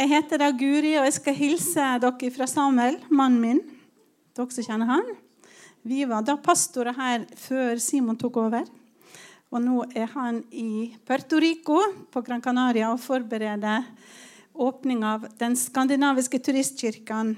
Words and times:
Jeg 0.00 0.08
heter 0.08 0.40
da 0.40 0.46
Guri, 0.56 0.94
og 0.96 1.04
jeg 1.04 1.12
skal 1.12 1.34
hilse 1.36 1.86
dere 2.00 2.28
fra 2.32 2.46
Samuel, 2.48 2.94
mannen 3.12 3.40
min. 3.42 3.58
Dere 4.32 4.54
som 4.54 4.64
kjenner 4.64 4.88
han. 4.88 5.08
Vi 5.84 6.06
var 6.08 6.24
da 6.24 6.38
pastorer 6.40 6.96
her 6.96 7.26
før 7.36 7.76
Simon 7.84 8.16
tok 8.16 8.38
over. 8.40 8.64
Og 9.52 9.60
nå 9.60 9.82
er 9.92 10.08
han 10.14 10.38
i 10.56 10.94
Puerto 11.04 11.36
Rico 11.44 11.76
på 12.08 12.22
Gran 12.24 12.40
Canaria 12.40 12.88
og 12.94 13.02
forbereder 13.04 13.84
åpning 14.56 15.04
av 15.04 15.26
den 15.36 15.58
skandinaviske 15.60 16.40
turistkirken 16.48 17.34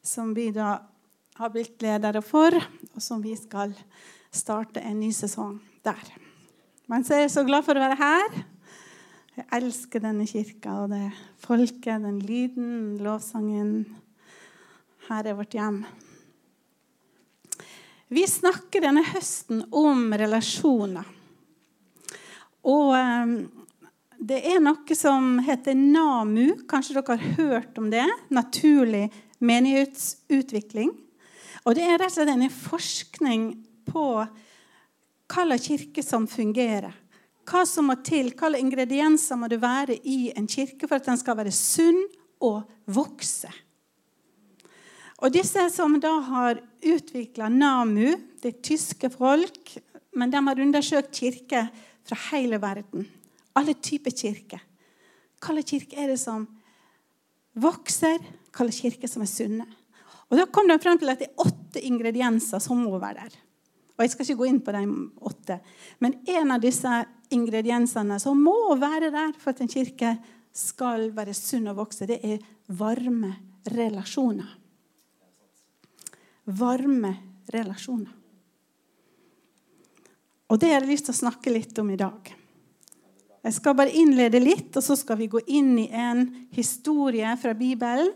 som 0.00 0.32
vi 0.32 0.46
da 0.56 0.78
har 1.36 1.52
blitt 1.52 1.84
ledere 1.84 2.22
for, 2.24 2.56
og 2.94 3.04
som 3.04 3.20
vi 3.20 3.34
skal 3.36 3.76
starte 4.32 4.80
en 4.80 5.02
ny 5.02 5.12
sesong 5.12 5.58
der. 5.84 6.00
Men 6.88 7.04
så 7.04 7.18
er 7.18 7.26
jeg 7.26 7.36
så 7.36 7.44
glad 7.44 7.68
for 7.68 7.76
å 7.76 7.84
være 7.84 8.00
her. 8.00 8.40
Jeg 9.40 9.46
elsker 9.56 10.02
denne 10.04 10.26
kirka 10.28 10.72
og 10.82 10.90
det 10.92 11.06
folket, 11.40 12.02
den 12.02 12.18
lyden, 12.20 12.98
lovsangen. 13.00 13.86
Her 15.06 15.30
er 15.30 15.38
vårt 15.38 15.54
hjem. 15.56 15.78
Vi 18.12 18.26
snakker 18.28 18.84
denne 18.84 19.00
høsten 19.06 19.62
om 19.72 20.12
relasjoner. 20.12 21.08
Og 22.68 22.92
um, 22.92 23.34
det 24.20 24.42
er 24.50 24.60
noe 24.60 24.98
som 24.98 25.38
heter 25.46 25.78
NAMU. 25.78 26.66
Kanskje 26.68 26.98
dere 26.98 27.16
har 27.16 27.40
hørt 27.40 27.80
om 27.80 27.88
det? 27.88 28.04
Naturlig 28.28 29.06
menighetsutvikling. 29.40 30.92
Og 31.64 31.80
det 31.80 31.88
er 31.88 31.96
rett 31.96 32.12
og 32.12 32.18
slett 32.18 32.34
en 32.36 32.58
forskning 32.60 33.52
på 33.88 34.08
hvilken 35.32 35.64
kirke 35.64 36.04
som 36.04 36.28
fungerer. 36.28 36.92
Hva 37.50 37.64
som 37.66 37.88
må 37.90 37.96
til, 38.06 38.30
hvilke 38.30 38.60
ingredienser 38.62 39.38
må 39.38 39.48
det 39.50 39.58
være 39.62 39.96
i 40.06 40.30
en 40.38 40.46
kirke 40.50 40.86
for 40.86 41.00
at 41.00 41.08
den 41.08 41.18
skal 41.18 41.38
være 41.40 41.54
sunn 41.54 41.98
og 42.46 42.62
vokse. 42.86 43.50
Og 45.20 45.34
disse 45.34 45.66
som 45.74 45.98
da 46.00 46.12
har 46.30 46.60
utvikla 46.80 47.50
NAMU, 47.52 48.14
det 48.40 48.54
er 48.54 48.62
tyske 48.64 49.10
folk, 49.12 49.74
men 50.16 50.30
de 50.30 50.40
har 50.46 50.62
undersøkt 50.62 51.12
kirker 51.18 51.68
fra 52.06 52.18
hele 52.30 52.60
verden. 52.62 53.04
Alle 53.58 53.74
typer 53.74 54.14
kirker. 54.14 54.62
Hvilken 55.40 55.66
kirke 55.66 55.98
er 55.98 56.14
det 56.14 56.20
som 56.22 56.46
vokser? 57.58 58.22
Hvilken 58.54 58.78
kirke 58.78 59.10
som 59.10 59.26
er 59.26 59.30
sunne? 59.30 59.68
Og 60.30 60.38
Da 60.38 60.46
kom 60.46 60.68
de 60.70 60.78
frem 60.78 60.98
til 60.98 61.10
at 61.10 61.18
det 61.18 61.32
er 61.32 61.42
åtte 61.42 61.82
ingredienser 61.82 62.62
som 62.62 62.78
må 62.78 62.98
være 63.02 63.26
der. 63.26 63.38
Og 64.00 64.04
Jeg 64.06 64.14
skal 64.14 64.24
ikke 64.24 64.40
gå 64.40 64.46
inn 64.48 64.60
på 64.64 64.72
de 64.72 64.82
åtte. 65.28 65.58
Men 66.00 66.14
en 66.24 66.54
av 66.54 66.62
disse 66.62 66.88
ingrediensene 67.36 68.16
som 68.22 68.38
må 68.40 68.72
være 68.80 69.10
der 69.12 69.34
for 69.36 69.52
at 69.52 69.58
en 69.60 69.68
kirke 69.68 70.14
skal 70.56 71.10
være 71.12 71.34
sunn 71.36 71.68
og 71.68 71.82
vokse, 71.82 72.08
det 72.08 72.16
er 72.24 72.40
varme 72.80 73.34
relasjoner. 73.68 74.48
Varme 76.48 77.12
relasjoner. 77.52 78.14
Og 80.48 80.58
det 80.58 80.72
har 80.72 80.80
jeg 80.80 80.94
lyst 80.94 81.10
til 81.10 81.18
å 81.18 81.20
snakke 81.20 81.52
litt 81.52 81.76
om 81.78 81.90
i 81.92 81.98
dag. 82.00 82.32
Jeg 83.44 83.56
skal 83.58 83.76
bare 83.76 83.92
innlede 84.00 84.40
litt, 84.40 84.72
og 84.80 84.84
så 84.84 84.96
skal 84.96 85.20
vi 85.20 85.28
gå 85.28 85.44
inn 85.52 85.74
i 85.76 85.90
en 85.92 86.24
historie 86.56 87.36
fra 87.36 87.52
Bibelen 87.52 88.14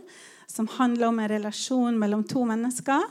som 0.49 0.65
handler 0.79 1.11
om 1.13 1.21
en 1.21 1.29
relasjon 1.29 2.01
mellom 2.01 2.25
to 2.25 2.49
mennesker. 2.49 3.05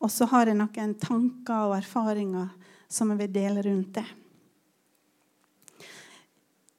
Og 0.00 0.08
så 0.12 0.26
har 0.30 0.48
jeg 0.48 0.56
noen 0.56 0.94
tanker 1.00 1.68
og 1.68 1.76
erfaringer 1.76 2.48
som 2.90 3.12
jeg 3.12 3.20
vil 3.20 3.34
dele 3.34 3.64
rundt 3.66 3.98
det. 3.98 4.06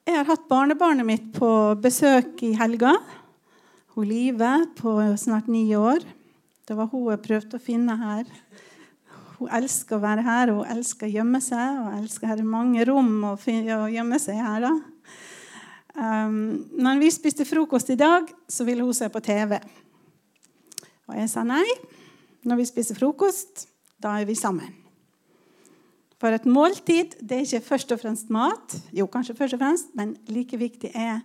Jeg 0.07 0.17
har 0.17 0.27
hatt 0.27 0.47
barnebarnet 0.49 1.05
mitt 1.07 1.27
på 1.35 1.49
besøk 1.79 2.41
i 2.43 2.55
helga. 2.57 2.95
Hun 3.93 4.07
Live 4.09 4.49
på 4.75 4.95
snart 5.21 5.47
ni 5.51 5.69
år. 5.77 6.01
Det 6.65 6.75
var 6.77 6.89
hun 6.91 7.11
jeg 7.11 7.21
prøvde 7.23 7.59
å 7.59 7.63
finne 7.63 7.95
her. 7.99 8.25
Hun 9.37 9.53
elsker 9.57 9.97
å 9.97 10.01
være 10.03 10.25
her, 10.25 10.51
hun 10.53 10.73
elsker 10.73 11.07
å 11.07 11.13
gjemme 11.15 11.41
seg. 11.41 11.77
og 11.83 11.99
elsker 11.99 12.33
her 12.33 12.43
mange 12.45 12.85
rom 12.89 13.23
å 13.29 13.37
gjemme 13.37 14.19
seg 14.21 14.41
her. 14.41 14.65
da. 14.65 14.73
Um, 15.91 16.69
når 16.71 16.99
vi 17.01 17.11
spiste 17.11 17.45
frokost 17.45 17.89
i 17.91 17.99
dag, 17.99 18.29
så 18.47 18.65
ville 18.65 18.83
hun 18.83 18.95
se 18.95 19.09
på 19.11 19.19
TV. 19.19 19.57
Og 21.09 21.17
jeg 21.19 21.29
sa 21.29 21.43
nei. 21.43 21.65
Når 22.47 22.61
vi 22.61 22.69
spiser 22.69 22.97
frokost, 22.97 23.67
da 24.01 24.17
er 24.19 24.25
vi 24.29 24.35
sammen. 24.37 24.73
For 26.21 26.33
et 26.33 26.45
måltid 26.45 27.15
det 27.17 27.37
er 27.37 27.47
ikke 27.47 27.65
først 27.65 27.93
og 27.95 28.01
fremst 28.01 28.29
mat, 28.33 28.75
jo 28.93 29.07
kanskje 29.09 29.37
først 29.37 29.57
og 29.57 29.63
fremst, 29.63 29.89
men 29.97 30.13
like 30.29 30.57
viktig 30.57 30.91
er 30.93 31.23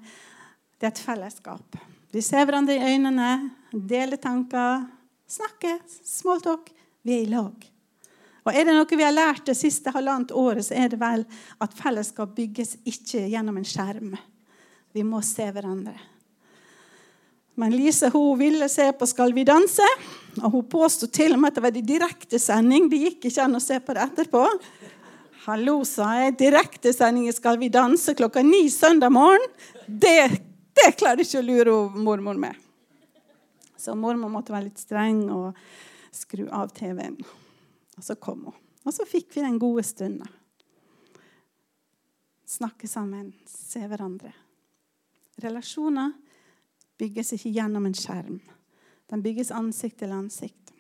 det 0.80 0.90
et 0.90 1.02
fellesskap. 1.04 1.76
Vi 2.12 2.22
ser 2.24 2.46
hverandre 2.48 2.76
i 2.76 2.94
øynene, 2.94 3.50
deler 3.72 4.16
tanker, 4.16 4.86
snakker, 5.28 5.82
smalltalk. 6.04 6.70
Vi 7.04 7.12
er 7.12 7.24
i 7.26 7.30
lag. 7.30 7.66
Og 8.46 8.54
Er 8.54 8.64
det 8.64 8.76
noe 8.76 8.96
vi 8.96 9.02
har 9.02 9.14
lært 9.14 9.48
det 9.48 9.56
siste 9.58 9.90
halvannet 9.90 10.32
året, 10.32 10.64
så 10.64 10.76
er 10.78 10.88
det 10.88 11.00
vel 11.00 11.24
at 11.60 11.74
fellesskap 11.74 12.34
bygges 12.36 12.76
ikke 12.86 13.24
gjennom 13.26 13.58
en 13.58 13.66
skjerm. 13.66 14.14
Vi 14.94 15.02
må 15.02 15.20
se 15.26 15.48
hverandre. 15.50 15.96
Men 17.58 17.72
Lise 17.72 18.10
hun 18.12 18.38
ville 18.38 18.68
se 18.68 18.92
på 18.92 19.06
'Skal 19.06 19.32
vi 19.32 19.44
danse', 19.44 19.88
og 20.42 20.50
hun 20.50 20.64
påsto 20.68 21.06
til 21.06 21.32
og 21.32 21.38
med 21.40 21.48
at 21.48 21.54
det 21.54 21.62
var 21.62 21.76
i 21.76 21.80
direktesending. 21.80 22.90
Det 22.90 22.98
gikk 22.98 23.24
ikke 23.24 23.44
an 23.44 23.56
å 23.56 23.60
se 23.60 23.80
på 23.80 23.94
det 23.94 24.02
etterpå. 24.02 24.42
Hallo, 25.46 25.84
sa 25.84 26.10
jeg. 26.20 26.36
Direktesending 26.36 27.28
i 27.28 27.32
'Skal 27.32 27.56
vi 27.56 27.70
danse' 27.70 28.14
klokka 28.14 28.42
ni 28.42 28.68
søndag 28.68 29.10
morgen. 29.10 29.48
Det, 29.88 30.42
det 30.74 30.96
klarer 30.98 31.24
ikke 31.24 31.40
å 31.40 31.46
lure 31.46 31.96
mormor 31.96 32.36
med. 32.36 32.54
Så 33.78 33.94
mormor 33.96 34.28
måtte 34.28 34.52
være 34.52 34.64
litt 34.64 34.78
streng 34.78 35.30
og 35.30 35.54
skru 36.12 36.48
av 36.50 36.68
TV-en. 36.68 37.16
Og 37.96 38.04
så 38.04 38.20
kom 38.20 38.44
hun. 38.44 38.54
Og 38.84 38.92
så 38.92 39.06
fikk 39.06 39.32
vi 39.32 39.40
den 39.40 39.58
gode 39.58 39.82
stunden. 39.82 40.28
Snakke 42.44 42.86
sammen, 42.86 43.32
se 43.46 43.80
hverandre. 43.80 44.34
Relasjoner 45.40 46.12
bygges 47.00 47.34
ikke 47.36 47.52
gjennom 47.58 47.88
en 47.88 47.96
skjerm. 47.96 48.38
Den 49.10 49.22
bygges 49.22 49.52
ansikt 49.54 50.00
til 50.02 50.14
ansikt. 50.14 50.72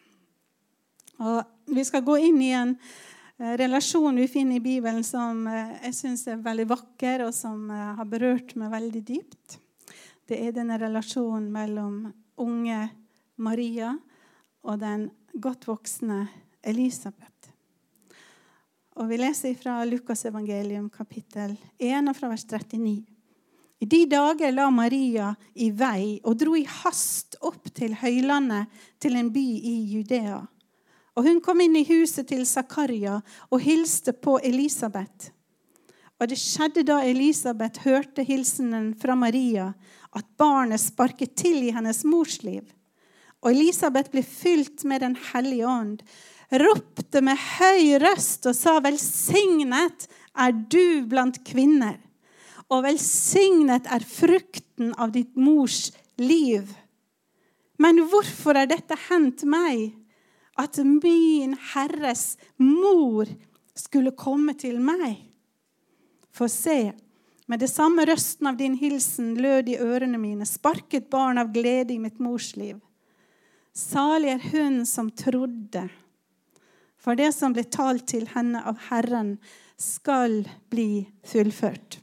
Og 1.22 1.42
vi 1.72 1.84
skal 1.86 2.04
gå 2.04 2.18
inn 2.28 2.40
i 2.44 2.50
en 2.56 2.74
eh, 3.38 3.54
relasjon 3.60 4.18
vi 4.20 4.28
finner 4.28 4.58
i 4.58 4.64
Bibelen 4.64 5.04
som 5.06 5.46
eh, 5.48 5.76
jeg 5.86 5.96
syns 6.00 6.26
er 6.28 6.42
veldig 6.44 6.66
vakker, 6.72 7.26
og 7.28 7.32
som 7.36 7.70
eh, 7.70 7.92
har 7.98 8.10
berørt 8.10 8.56
meg 8.58 8.74
veldig 8.74 9.04
dypt. 9.06 9.58
Det 10.26 10.40
er 10.42 10.56
denne 10.56 10.78
relasjonen 10.80 11.48
mellom 11.54 12.00
unge 12.42 12.80
Maria 13.36 13.94
og 14.66 14.80
den 14.82 15.08
godt 15.40 15.68
voksne 15.68 16.26
Elisabeth. 16.66 17.52
Og 18.96 19.10
Vi 19.10 19.18
leser 19.20 19.54
fra 19.60 19.84
Lukas 19.84 20.24
evangelium 20.24 20.88
kapittel 20.90 21.52
1 21.78 22.08
og 22.08 22.16
fra 22.16 22.30
vers 22.32 22.46
39. 22.48 23.15
I 23.78 23.86
de 23.86 24.06
dager 24.08 24.52
la 24.56 24.70
Maria 24.72 25.34
i 25.54 25.68
vei 25.70 26.16
og 26.24 26.38
dro 26.40 26.56
i 26.56 26.64
hast 26.64 27.36
opp 27.44 27.68
til 27.76 27.96
høylandet 28.00 28.72
til 29.02 29.18
en 29.20 29.28
by 29.32 29.44
i 29.44 29.74
Judea. 29.92 30.40
Og 31.16 31.24
hun 31.28 31.40
kom 31.44 31.60
inn 31.64 31.76
i 31.76 31.84
huset 31.88 32.28
til 32.28 32.46
Zakaria 32.48 33.18
og 33.50 33.60
hilste 33.60 34.12
på 34.16 34.38
Elisabeth. 34.44 35.32
Og 36.16 36.30
det 36.30 36.38
skjedde 36.40 36.86
da 36.88 37.02
Elisabeth 37.04 37.84
hørte 37.84 38.24
hilsenen 38.24 38.94
fra 38.96 39.16
Maria, 39.16 39.74
at 40.16 40.24
barnet 40.40 40.80
sparket 40.80 41.34
til 41.36 41.60
i 41.66 41.72
hennes 41.76 42.00
mors 42.08 42.38
liv. 42.44 42.64
Og 43.44 43.52
Elisabeth 43.52 44.08
ble 44.12 44.22
fylt 44.24 44.84
med 44.88 45.04
Den 45.04 45.16
hellige 45.32 45.68
ånd, 45.68 46.00
ropte 46.48 47.20
med 47.20 47.36
høy 47.36 47.98
røst 48.00 48.48
og 48.48 48.56
sa, 48.56 48.78
'Velsignet 48.80 50.08
er 50.32 50.52
du 50.52 51.04
blant 51.04 51.44
kvinner' 51.44 52.05
og 52.72 52.82
velsignet 52.86 53.86
er 53.92 54.04
frukten 54.06 54.92
av 54.98 55.12
ditt 55.14 55.36
mors 55.38 55.90
liv. 56.18 56.72
Men 57.78 58.00
hvorfor 58.10 58.56
er 58.56 58.68
dette 58.70 58.96
hendt 59.08 59.44
meg, 59.46 59.92
at 60.56 60.78
min 60.80 61.52
Herres 61.74 62.36
mor 62.56 63.28
skulle 63.76 64.14
komme 64.16 64.56
til 64.58 64.80
meg? 64.80 65.20
For 66.32 66.50
se, 66.52 66.94
med 67.46 67.62
det 67.62 67.68
samme 67.70 68.06
røsten 68.08 68.48
av 68.50 68.56
din 68.58 68.74
hilsen 68.80 69.36
lød 69.38 69.70
i 69.70 69.78
ørene 69.78 70.18
mine, 70.18 70.48
sparket 70.48 71.10
barn 71.12 71.38
av 71.38 71.52
glede 71.54 71.94
i 71.94 72.00
mitt 72.02 72.18
mors 72.18 72.54
liv. 72.58 72.80
Salig 73.76 74.32
er 74.32 74.48
hun 74.50 74.80
som 74.88 75.12
trodde, 75.12 75.84
for 76.96 77.14
det 77.14 77.28
som 77.36 77.52
ble 77.54 77.62
talt 77.70 78.08
til 78.10 78.24
henne 78.32 78.64
av 78.66 78.80
Herren, 78.88 79.36
skal 79.76 80.40
bli 80.72 81.04
fullført. 81.28 82.00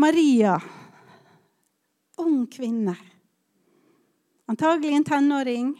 Maria, 0.00 0.54
ung 2.16 2.46
kvinne. 2.46 2.94
Antagelig 4.48 4.94
en 4.96 5.04
tenåring. 5.04 5.70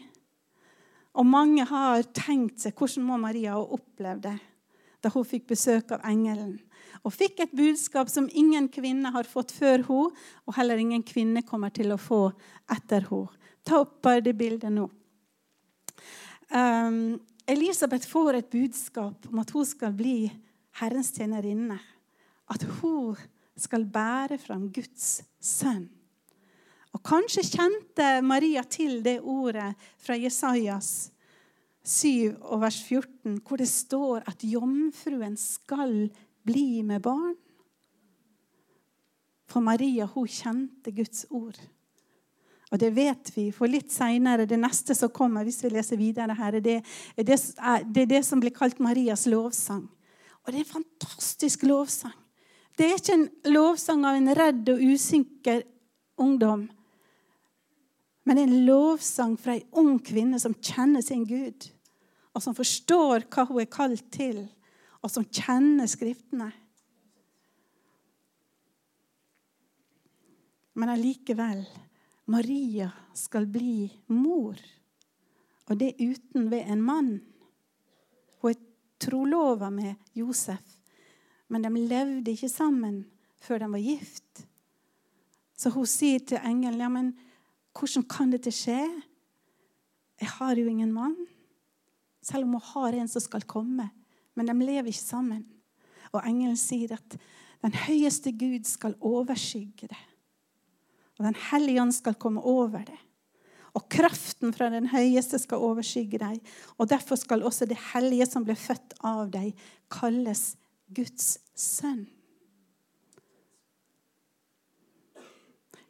Og 1.17 1.25
mange 1.25 1.65
har 1.65 2.03
tenkt 2.13 2.61
seg 2.61 2.75
hvordan 2.77 3.07
må 3.07 3.17
Maria 3.19 3.55
ha 3.55 3.63
opplevd 3.65 4.27
det 4.27 4.37
da 5.01 5.09
hun 5.09 5.25
fikk 5.25 5.47
besøk 5.49 5.95
av 5.95 6.03
engelen. 6.05 6.59
Og 7.01 7.15
fikk 7.15 7.41
et 7.41 7.55
budskap 7.57 8.11
som 8.13 8.27
ingen 8.37 8.67
kvinne 8.69 9.09
har 9.09 9.25
fått 9.25 9.49
før 9.55 9.81
hun, 9.87 10.11
og 10.45 10.53
heller 10.53 10.77
ingen 10.77 11.01
kvinne 11.01 11.41
kommer 11.41 11.73
til 11.73 11.89
å 11.89 11.97
få 11.97 12.27
etter 12.69 13.07
hun. 13.09 13.25
Ta 13.65 13.79
opp 13.81 13.97
bare 14.05 14.21
det 14.21 14.35
bildet 14.37 14.69
nå. 14.69 14.85
Um, 16.53 17.17
Elisabeth 17.49 18.05
får 18.05 18.37
et 18.37 18.53
budskap 18.53 19.25
om 19.31 19.41
at 19.41 19.57
hun 19.57 19.65
skal 19.65 19.97
bli 19.97 20.29
Herrens 20.77 21.09
tjenerinne. 21.17 21.79
At 22.45 22.69
hun 22.77 23.17
skal 23.57 23.85
bære 23.85 24.37
fram 24.41 24.69
Guds 24.73 25.21
sønn. 25.41 25.89
Og 26.91 26.99
Kanskje 27.07 27.43
kjente 27.47 28.07
Maria 28.23 28.63
til 28.67 28.99
det 29.03 29.21
ordet 29.21 29.71
fra 30.01 30.17
Jesajas 30.19 31.11
7 31.87 32.35
og 32.41 32.61
vers 32.61 32.81
14, 32.83 33.39
hvor 33.47 33.57
det 33.57 33.69
står 33.69 34.27
at 34.29 34.43
jomfruen 34.43 35.37
skal 35.39 36.11
bli 36.45 36.81
med 36.85 37.01
barn. 37.01 37.37
For 39.49 39.63
Maria 39.63 40.05
hun 40.05 40.27
kjente 40.27 40.93
Guds 40.95 41.25
ord. 41.29 41.57
Og 42.71 42.79
det 42.79 42.91
vet 42.95 43.31
vi, 43.35 43.49
for 43.51 43.67
litt 43.67 43.91
seinere, 43.91 44.45
det 44.47 44.59
neste 44.59 44.95
som 44.95 45.11
kommer, 45.11 45.43
hvis 45.43 45.59
vi 45.65 45.73
leser 45.73 45.99
videre 45.99 46.35
her, 46.37 46.59
det 46.63 46.77
er 46.79 47.25
det, 47.27 47.37
er 47.59 48.07
det 48.07 48.21
som 48.23 48.39
blir 48.39 48.53
kalt 48.55 48.79
Marias 48.79 49.25
lovsang. 49.27 49.83
Og 50.41 50.51
det 50.51 50.61
er 50.61 50.63
en 50.63 50.75
fantastisk 50.77 51.65
lovsang. 51.67 52.15
Det 52.81 52.87
er 52.89 52.97
ikke 52.97 53.13
en 53.13 53.27
lovsang 53.53 54.07
av 54.09 54.15
en 54.17 54.31
redd 54.33 54.69
og 54.73 54.79
usikker 54.81 55.59
ungdom. 56.17 56.63
Men 58.25 58.39
det 58.39 58.41
er 58.41 58.49
en 58.49 58.63
lovsang 58.65 59.35
fra 59.37 59.53
ei 59.53 59.61
ung 59.77 59.99
kvinne 60.01 60.39
som 60.41 60.55
kjenner 60.57 61.05
sin 61.05 61.27
Gud, 61.29 61.67
og 62.33 62.41
som 62.41 62.57
forstår 62.57 63.27
hva 63.29 63.45
hun 63.51 63.61
er 63.61 63.69
kalt 63.69 64.07
til, 64.09 64.41
og 64.97 65.13
som 65.13 65.29
kjenner 65.29 65.85
Skriftene. 65.93 66.49
Men 70.73 70.95
allikevel 70.95 71.61
Maria 72.33 72.89
skal 73.13 73.45
bli 73.45 73.91
mor, 74.09 74.57
og 75.69 75.77
det 75.77 75.99
uten 76.01 76.49
ved 76.49 76.65
en 76.65 76.81
mann. 76.81 77.15
Hun 78.41 78.55
er 78.55 78.69
trolova 78.97 79.69
med 79.69 80.01
Josef, 80.17 80.80
men 81.51 81.65
de 81.65 81.71
levde 81.75 82.31
ikke 82.31 82.49
sammen 82.49 83.03
før 83.43 83.59
de 83.63 83.69
var 83.73 83.83
gift. 83.83 84.45
Så 85.57 85.71
hun 85.75 85.89
sier 85.89 86.23
til 86.23 86.39
engelen 86.47 86.81
ja, 86.81 86.89
men 86.89 87.11
hvordan 87.77 88.05
kan 88.09 88.31
dette 88.33 88.53
skje? 88.55 88.79
Jeg 90.21 90.29
har 90.37 90.57
jo 90.57 90.69
ingen 90.69 90.93
mann. 90.93 91.17
Selv 92.23 92.45
om 92.45 92.55
hun 92.55 92.69
har 92.71 92.97
en 92.97 93.09
som 93.11 93.23
skal 93.23 93.43
komme. 93.49 93.89
Men 94.37 94.47
de 94.47 94.55
lever 94.57 94.91
ikke 94.91 95.03
sammen. 95.03 95.43
Og 96.11 96.23
engelen 96.23 96.57
sier 96.59 96.95
at 96.95 97.17
den 97.61 97.75
høyeste 97.85 98.33
Gud 98.33 98.65
skal 98.69 98.97
overskygge 98.97 99.91
det. 99.91 100.03
Og 101.19 101.27
Den 101.27 101.37
hellige 101.51 101.81
ånd 101.81 101.93
skal 101.93 102.17
komme 102.17 102.41
over 102.41 102.81
det. 102.87 102.97
Og 103.77 103.85
kraften 103.91 104.51
fra 104.55 104.71
den 104.73 104.89
høyeste 104.91 105.39
skal 105.39 105.61
overskygge 105.63 106.19
deg. 106.19 106.39
Og 106.77 106.89
derfor 106.89 107.19
skal 107.19 107.45
også 107.47 107.67
det 107.69 107.77
hellige 107.93 108.27
som 108.27 108.43
ble 108.47 108.57
født 108.57 108.97
av 109.05 109.29
deg, 109.31 109.53
kalles 109.91 110.55
Guds 110.95 111.37
sønn. 111.55 112.05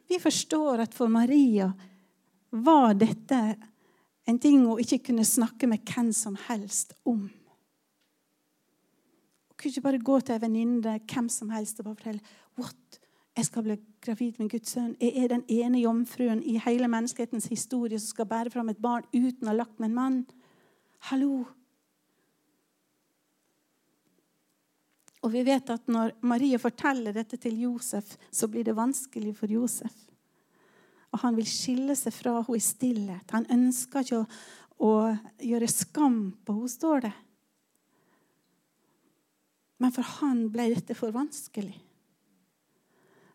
Vi 0.08 0.18
forstår 0.20 0.84
at 0.84 0.94
for 0.94 1.08
Maria 1.08 1.70
var 2.50 2.92
dette 3.00 3.38
en 4.28 4.38
ting 4.38 4.60
hun 4.66 4.80
ikke 4.80 4.98
kunne 5.08 5.24
snakke 5.24 5.66
med 5.66 5.82
hvem 5.88 6.12
som 6.12 6.36
helst 6.48 6.92
om. 7.04 7.24
Hun 9.48 9.56
kunne 9.56 9.70
ikke 9.70 9.86
bare 9.86 10.02
gå 10.04 10.20
til 10.20 10.36
en 10.36 10.42
venninne 10.42 10.98
hvem 11.00 11.30
som 11.32 11.50
helst 11.54 11.80
og 11.80 11.88
bare 11.88 12.00
fortelle 12.02 12.20
What? 12.60 12.98
Jeg 13.32 13.48
skal 13.48 13.64
bli 13.64 13.78
gravid 14.04 14.36
med 14.38 14.50
Guds 14.52 14.74
sønn. 14.74 14.96
Jeg 15.00 15.16
er 15.16 15.30
den 15.32 15.44
ene 15.48 15.80
jomfruen 15.80 16.42
i 16.44 16.58
hele 16.60 16.88
menneskehetens 16.92 17.48
historie 17.48 17.96
som 17.98 18.12
skal 18.12 18.28
bære 18.28 18.52
fram 18.52 18.68
et 18.68 18.82
barn 18.82 19.06
uten 19.14 19.48
å 19.48 19.54
ha 19.54 19.56
lagt 19.56 19.80
med 19.80 19.88
en 19.88 19.96
mann. 19.96 20.18
Hallo! 21.08 21.46
Og 25.22 25.30
vi 25.30 25.44
vet 25.46 25.70
at 25.70 25.90
når 25.90 26.16
Marie 26.26 26.58
forteller 26.58 27.14
dette 27.14 27.38
til 27.38 27.60
Josef, 27.62 28.16
så 28.30 28.48
blir 28.50 28.66
det 28.66 28.74
vanskelig 28.74 29.36
for 29.38 29.50
Josef. 29.50 29.94
Og 31.12 31.22
han 31.22 31.36
vil 31.36 31.46
skille 31.46 31.94
seg 31.98 32.14
fra 32.16 32.40
henne 32.40 32.58
i 32.58 32.64
stillhet. 32.64 33.34
Han 33.36 33.46
ønsker 33.52 34.02
ikke 34.02 34.22
å, 34.22 34.26
å 34.82 34.92
gjøre 35.46 35.70
skam 35.70 36.18
på 36.42 36.56
henne, 36.56 36.72
står 36.72 37.06
det. 37.06 37.12
Men 39.82 39.94
for 39.94 40.06
han 40.18 40.46
ble 40.54 40.68
dette 40.74 40.94
for 40.98 41.14
vanskelig. 41.14 41.74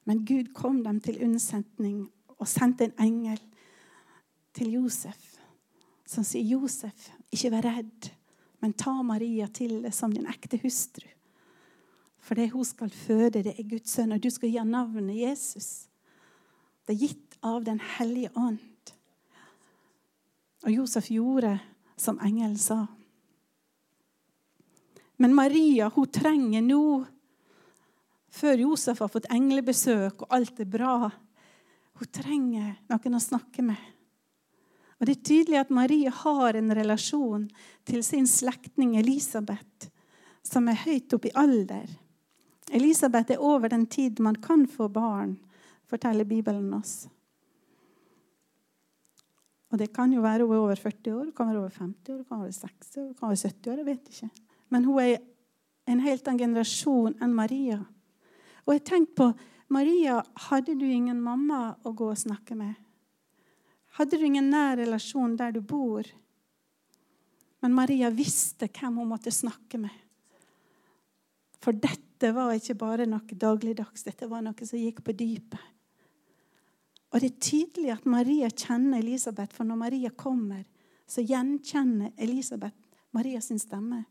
Men 0.08 0.24
Gud 0.28 0.54
kom 0.56 0.80
dem 0.84 1.02
til 1.04 1.20
unnsetning 1.24 2.06
og 2.38 2.48
sendte 2.48 2.88
en 2.88 3.00
engel 3.04 3.42
til 4.56 4.72
Josef, 4.78 5.36
som 6.08 6.24
sier, 6.24 6.46
'Josef, 6.48 7.10
ikke 7.34 7.52
vær 7.52 7.68
redd, 7.68 8.08
men 8.64 8.74
ta 8.74 8.94
Maria 9.04 9.50
til 9.52 9.82
deg 9.84 9.94
som 9.94 10.14
din 10.14 10.30
ekte 10.30 10.60
hustru.' 10.64 11.17
For 12.28 12.36
det 12.36 12.50
hun 12.52 12.66
skal 12.68 12.92
føde, 12.92 13.44
det 13.46 13.54
er 13.56 13.70
Guds 13.70 13.94
sønn, 13.96 14.12
og 14.12 14.20
du 14.20 14.28
skal 14.34 14.52
gi 14.52 14.64
navnet 14.68 15.16
Jesus. 15.16 15.88
Det 16.84 16.98
er 16.98 17.06
gitt 17.06 17.38
av 17.46 17.64
Den 17.64 17.80
hellige 17.80 18.34
ånd. 18.36 18.60
Og 20.66 20.74
Josef 20.74 21.08
gjorde 21.14 21.54
som 21.96 22.20
engelen 22.20 22.58
sa. 22.60 22.82
Men 25.18 25.36
Maria 25.38 25.88
hun 25.96 26.10
trenger 26.12 26.66
nå, 26.66 27.06
før 28.28 28.60
Josef 28.66 29.00
har 29.02 29.10
fått 29.10 29.30
englebesøk 29.34 30.26
og 30.26 30.34
alt 30.36 30.60
er 30.62 30.70
bra 30.70 30.98
Hun 31.98 32.10
trenger 32.14 32.76
noen 32.92 33.18
å 33.18 33.22
snakke 33.24 33.64
med. 33.66 33.80
Og 35.00 35.08
Det 35.08 35.16
er 35.16 35.24
tydelig 35.30 35.58
at 35.58 35.72
Maria 35.74 36.12
har 36.14 36.58
en 36.58 36.74
relasjon 36.76 37.48
til 37.86 38.04
sin 38.06 38.28
slektning 38.28 38.98
Elisabeth, 39.00 39.90
som 40.46 40.68
er 40.70 40.78
høyt 40.84 41.16
oppe 41.18 41.32
i 41.32 41.34
alder. 41.34 41.88
Elisabeth 42.72 43.32
er 43.32 43.44
over 43.44 43.70
den 43.72 43.86
tid 43.88 44.20
man 44.20 44.36
kan 44.36 44.68
få 44.68 44.90
barn, 44.92 45.38
forteller 45.88 46.28
Bibelen 46.28 46.74
oss. 46.74 47.08
Og 49.72 49.78
Det 49.78 49.94
kan 49.94 50.12
jo 50.14 50.22
være 50.22 50.46
hun 50.48 50.56
er 50.56 50.60
over 50.60 50.76
40 50.76 51.14
år, 51.14 51.32
kan 51.36 51.48
være 51.48 51.60
over 51.60 51.70
50 51.70 52.14
år, 52.14 52.24
kan 52.24 52.42
være 52.42 52.52
60 52.52 52.98
år, 52.98 53.14
kan 53.20 53.30
være 53.30 53.38
70 53.38 53.72
år. 53.72 53.78
jeg 53.78 53.86
vet 53.86 54.10
ikke. 54.10 54.30
Men 54.70 54.84
hun 54.84 55.00
er 55.00 55.18
en 55.88 56.00
helt 56.00 56.28
annen 56.28 56.40
generasjon 56.40 57.16
enn 57.22 57.36
Maria. 57.36 57.80
Og 58.66 58.74
jeg 58.74 58.84
tenkte 58.84 59.16
på 59.16 59.28
Maria, 59.70 60.22
hadde 60.50 60.76
du 60.80 60.86
ingen 60.86 61.20
mamma 61.22 61.76
å 61.84 61.92
gå 61.92 62.10
og 62.12 62.18
snakke 62.20 62.56
med? 62.56 62.76
Hadde 64.00 64.18
du 64.18 64.26
ingen 64.26 64.50
nær 64.50 64.78
relasjon 64.78 65.36
der 65.36 65.52
du 65.52 65.62
bor? 65.62 66.08
Men 67.62 67.74
Maria 67.74 68.10
visste 68.14 68.70
hvem 68.70 69.00
hun 69.02 69.10
måtte 69.10 69.32
snakke 69.34 69.80
med. 69.82 69.96
For 71.60 71.76
dette 71.76 72.07
dette 72.18 72.34
var 72.34 72.50
ikke 72.50 72.74
bare 72.74 73.06
noe 73.06 73.36
dagligdags, 73.38 74.02
dette 74.02 74.26
var 74.26 74.42
noe 74.42 74.66
som 74.66 74.80
gikk 74.82 75.04
på 75.06 75.14
dypet. 75.14 75.74
Og 77.14 77.22
det 77.22 77.30
er 77.30 77.44
tydelig 77.46 77.92
at 77.94 78.08
Maria 78.10 78.50
kjenner 78.50 79.04
Elisabeth, 79.04 79.54
for 79.54 79.70
når 79.70 79.78
Maria 79.78 80.10
kommer, 80.10 80.64
så 81.06 81.22
gjenkjenner 81.22 82.16
Elisabeth 82.18 82.76
Maria 83.14 83.42
sin 83.42 83.62
stemme. 83.62 84.02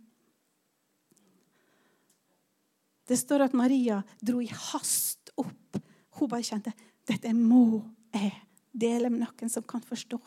Det 3.07 3.19
står 3.19 3.49
at 3.49 3.59
Maria 3.59 3.99
dro 4.23 4.39
i 4.43 4.49
hast 4.51 5.35
opp. 5.43 5.83
Hun 6.17 6.31
bare 6.31 6.47
kjente 6.47 6.73
dette 7.07 7.35
må 7.35 7.83
jeg 8.15 8.33
dele 8.71 9.11
med 9.11 9.27
noen 9.27 9.51
som 9.51 9.67
kan 9.67 9.83
forstå. 9.83 10.23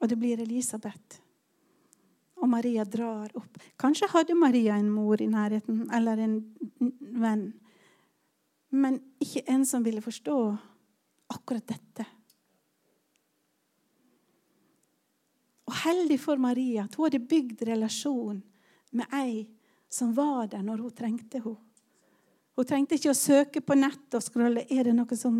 Og 0.00 0.08
det 0.08 0.16
blir 0.16 0.40
Elisabeth 0.40 1.20
og 2.40 2.48
Maria 2.48 2.84
drar 2.88 3.32
opp. 3.36 3.58
Kanskje 3.80 4.08
hadde 4.14 4.36
Maria 4.38 4.78
en 4.80 4.90
mor 4.92 5.20
i 5.20 5.28
nærheten 5.28 5.84
eller 5.94 6.22
en 6.24 6.36
venn. 7.20 7.50
Men 8.70 8.98
ikke 9.20 9.44
en 9.50 9.66
som 9.66 9.84
ville 9.84 10.02
forstå 10.02 10.38
akkurat 11.34 11.66
dette. 11.68 12.06
Og 15.70 15.76
heldig 15.84 16.18
for 16.18 16.40
Maria 16.42 16.86
at 16.86 16.96
hun 16.96 17.06
hadde 17.06 17.26
bygd 17.30 17.64
relasjon 17.68 18.40
med 18.96 19.14
ei 19.14 19.44
som 19.90 20.14
var 20.16 20.48
der 20.50 20.62
når 20.66 20.86
hun 20.86 20.94
trengte 20.96 21.42
henne. 21.42 21.69
Hun 22.58 22.66
trengte 22.66 22.96
ikke 22.98 23.12
å 23.12 23.16
søke 23.16 23.62
på 23.64 23.76
nett 23.78 24.16
og 24.16 24.24
skrolle. 24.24 24.66
Er 24.68 24.88
det 24.88 24.94
noe 24.96 25.16
som 25.16 25.36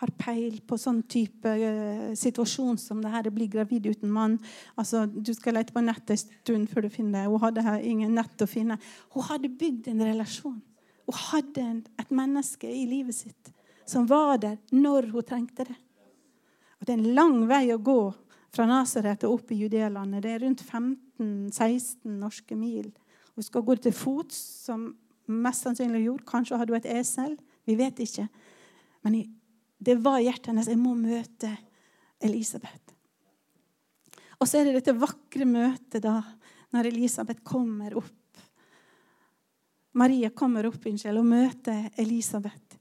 har 0.00 0.12
peil 0.18 0.58
på 0.66 0.78
sånn 0.80 1.02
type 1.10 1.48
uh, 1.48 2.12
situasjon 2.18 2.80
som 2.80 3.02
det 3.04 3.12
her, 3.12 3.30
blir 3.30 3.52
gravid 3.52 3.86
uten 3.92 4.10
mann? 4.10 4.38
Altså, 4.80 5.04
Du 5.06 5.32
skal 5.36 5.58
lete 5.58 5.74
på 5.74 5.84
nett 5.84 6.10
en 6.10 6.22
stund 6.24 6.70
før 6.72 6.88
du 6.88 6.94
finner 6.94 7.20
det. 7.20 7.26
Hun 7.30 7.44
hadde 7.44 7.76
ingen 7.84 8.16
nett 8.16 8.42
å 8.42 8.50
finne. 8.50 8.80
Hun 9.14 9.28
hadde 9.28 9.52
bygd 9.52 9.92
en 9.92 10.06
relasjon. 10.08 10.62
Hun 11.04 11.20
hadde 11.28 11.68
et 12.00 12.16
menneske 12.16 12.70
i 12.70 12.86
livet 12.88 13.22
sitt 13.22 13.54
som 13.86 14.06
var 14.08 14.38
der 14.40 14.58
når 14.72 15.10
hun 15.12 15.26
trengte 15.26 15.64
det. 15.68 15.76
Og 16.80 16.86
Det 16.86 16.94
er 16.94 16.98
en 16.98 17.14
lang 17.14 17.46
vei 17.48 17.68
å 17.72 17.78
gå 17.78 18.00
fra 18.54 18.66
Nasaret 18.68 19.24
og 19.24 19.38
opp 19.38 19.52
i 19.52 19.60
Judealandet. 19.62 20.22
Det 20.22 20.32
er 20.32 20.42
rundt 20.44 20.62
15-16 20.64 22.18
norske 22.20 22.56
mil. 22.56 22.90
Hun 23.34 23.46
skal 23.46 23.64
gå 23.66 23.76
til 23.76 23.92
fots, 23.92 24.36
som 24.66 24.92
mest 25.30 25.64
sannsynlig 25.64 26.04
gjorde. 26.04 26.26
Kanskje 26.28 26.58
hadde 26.60 26.74
hun 26.74 26.80
et 26.80 26.90
esel. 26.98 27.36
Vi 27.64 27.76
vet 27.78 28.02
ikke. 28.04 28.26
Men 29.04 29.20
det 29.78 29.98
var 30.04 30.22
hjertet 30.22 30.52
hennes. 30.52 30.68
Jeg 30.70 30.80
må 30.80 30.94
møte 30.98 31.52
Elisabeth. 32.24 32.94
Og 34.40 34.48
så 34.48 34.60
er 34.60 34.68
det 34.68 34.78
dette 34.80 34.96
vakre 34.98 35.46
møtet 35.48 36.02
da, 36.04 36.18
når 36.74 36.90
Elisabeth 36.90 37.44
kommer 37.46 37.94
opp. 37.96 38.12
Maria 39.94 40.30
kommer 40.34 40.66
opp 40.66 40.88
unnskyld, 40.90 41.20
og 41.20 41.28
møter 41.28 41.86
Elisabeth. 42.02 42.80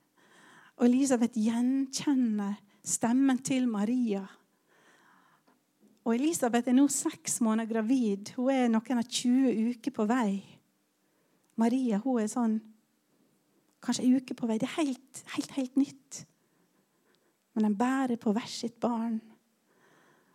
Og 0.82 0.88
Elisabeth 0.88 1.38
gjenkjenner 1.38 2.56
stemmen 2.84 3.38
til 3.46 3.68
Maria. 3.70 4.24
Og 6.04 6.16
Elisabeth 6.18 6.68
er 6.68 6.76
nå 6.76 6.88
seks 6.92 7.38
måneder 7.46 7.70
gravid. 7.70 8.34
Hun 8.36 8.50
er 8.52 8.72
noen 8.72 9.00
av 9.00 9.08
20 9.08 9.76
uker 9.76 9.94
på 9.96 10.08
vei. 10.10 10.42
Maria 11.60 12.00
hun 12.04 12.22
er 12.22 12.30
sånn 12.32 12.60
kanskje 13.84 14.06
en 14.08 14.18
uke 14.18 14.36
på 14.38 14.48
vei. 14.50 14.58
Det 14.62 14.70
er 14.70 14.78
helt, 14.80 15.24
helt, 15.36 15.56
helt 15.58 15.76
nytt. 15.80 16.24
Men 17.54 17.68
de 17.68 17.78
bærer 17.78 18.20
på 18.22 18.34
hvert 18.34 18.54
sitt 18.54 18.80
barn. 18.82 19.20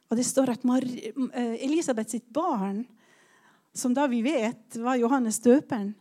Og 0.08 0.16
det 0.16 0.24
står 0.24 0.54
at 0.54 0.66
Mar 0.68 0.84
eh, 0.84 1.56
Elisabeth 1.64 2.14
sitt 2.14 2.28
barn, 2.32 2.84
som 3.76 3.94
da 3.94 4.06
vi 4.10 4.22
vet 4.24 4.78
var 4.80 4.98
Johannes 5.00 5.40
døperen, 5.44 5.92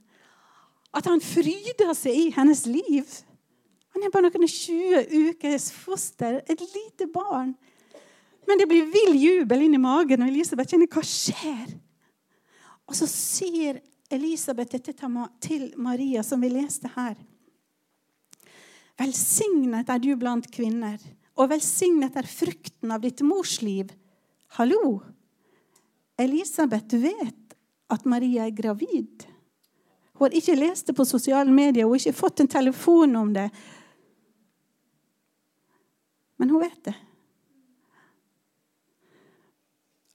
at 0.96 1.08
han 1.10 1.22
fryder 1.22 1.92
seg 1.98 2.16
i 2.16 2.28
hennes 2.34 2.64
liv. 2.70 3.10
Han 3.94 4.06
er 4.06 4.14
bare 4.14 4.30
noen 4.30 4.48
20 4.50 5.34
ukers 5.34 5.68
foster, 5.76 6.40
et 6.48 6.62
lite 6.62 7.10
barn. 7.12 7.54
Men 8.48 8.62
det 8.62 8.70
blir 8.70 8.88
vill 8.94 9.18
jubel 9.20 9.66
inni 9.66 9.80
magen, 9.82 10.24
og 10.24 10.32
Elisabeth 10.32 10.72
kjenner 10.72 10.90
hva 10.92 11.04
skjer. 11.04 11.76
Og 12.88 12.96
så 12.96 13.10
sier 13.12 13.82
Elisabeth 14.10 14.72
dette 14.72 14.94
til 15.44 15.72
Maria, 15.78 16.24
som 16.24 16.42
vi 16.42 16.50
leste 16.52 16.90
her. 16.96 17.16
Velsignet 18.98 19.90
er 19.90 20.00
du 20.02 20.14
blant 20.18 20.48
kvinner, 20.52 20.98
og 21.38 21.52
velsignet 21.52 22.16
er 22.18 22.30
frukten 22.30 22.94
av 22.94 23.04
ditt 23.04 23.22
mors 23.22 23.60
liv. 23.62 23.92
Hallo! 24.58 25.02
Elisabeth 26.18 26.98
vet 26.98 27.58
at 27.94 28.08
Maria 28.10 28.48
er 28.48 28.56
gravid. 28.56 29.28
Hun 30.18 30.26
har 30.26 30.38
ikke 30.40 30.58
lest 30.58 30.88
det 30.90 30.96
på 30.98 31.06
sosiale 31.06 31.52
medier, 31.54 31.86
hun 31.86 31.94
har 31.94 32.02
ikke 32.02 32.22
fått 32.24 32.42
en 32.42 32.50
telefon 32.50 33.16
om 33.20 33.36
det. 33.36 33.52
Men 36.42 36.50
hun 36.50 36.64
vet 36.64 36.80
det. 36.90 36.96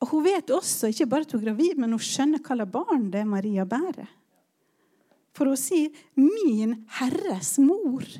Og 0.02 0.10
Hun 0.10 0.24
vet 0.26 0.50
også 0.50 0.90
ikke 0.90 1.06
bare 1.06 1.26
at 1.26 1.32
hun 1.32 1.40
er 1.40 1.46
gravid, 1.46 1.78
men 1.78 1.94
hun 1.94 2.02
skjønner 2.02 2.42
hva 2.42 2.56
slags 2.56 2.74
barn 2.74 3.06
det 3.12 3.20
er 3.22 3.28
Maria 3.30 3.66
bærer. 3.68 4.10
For 5.32 5.48
hun 5.48 5.56
sier 5.56 5.94
'min 6.18 6.74
Herres 6.98 7.58
mor'. 7.62 8.18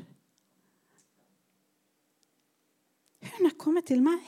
Hun 3.23 3.45
er 3.47 3.57
kommet 3.59 3.85
til 3.85 4.01
meg. 4.01 4.23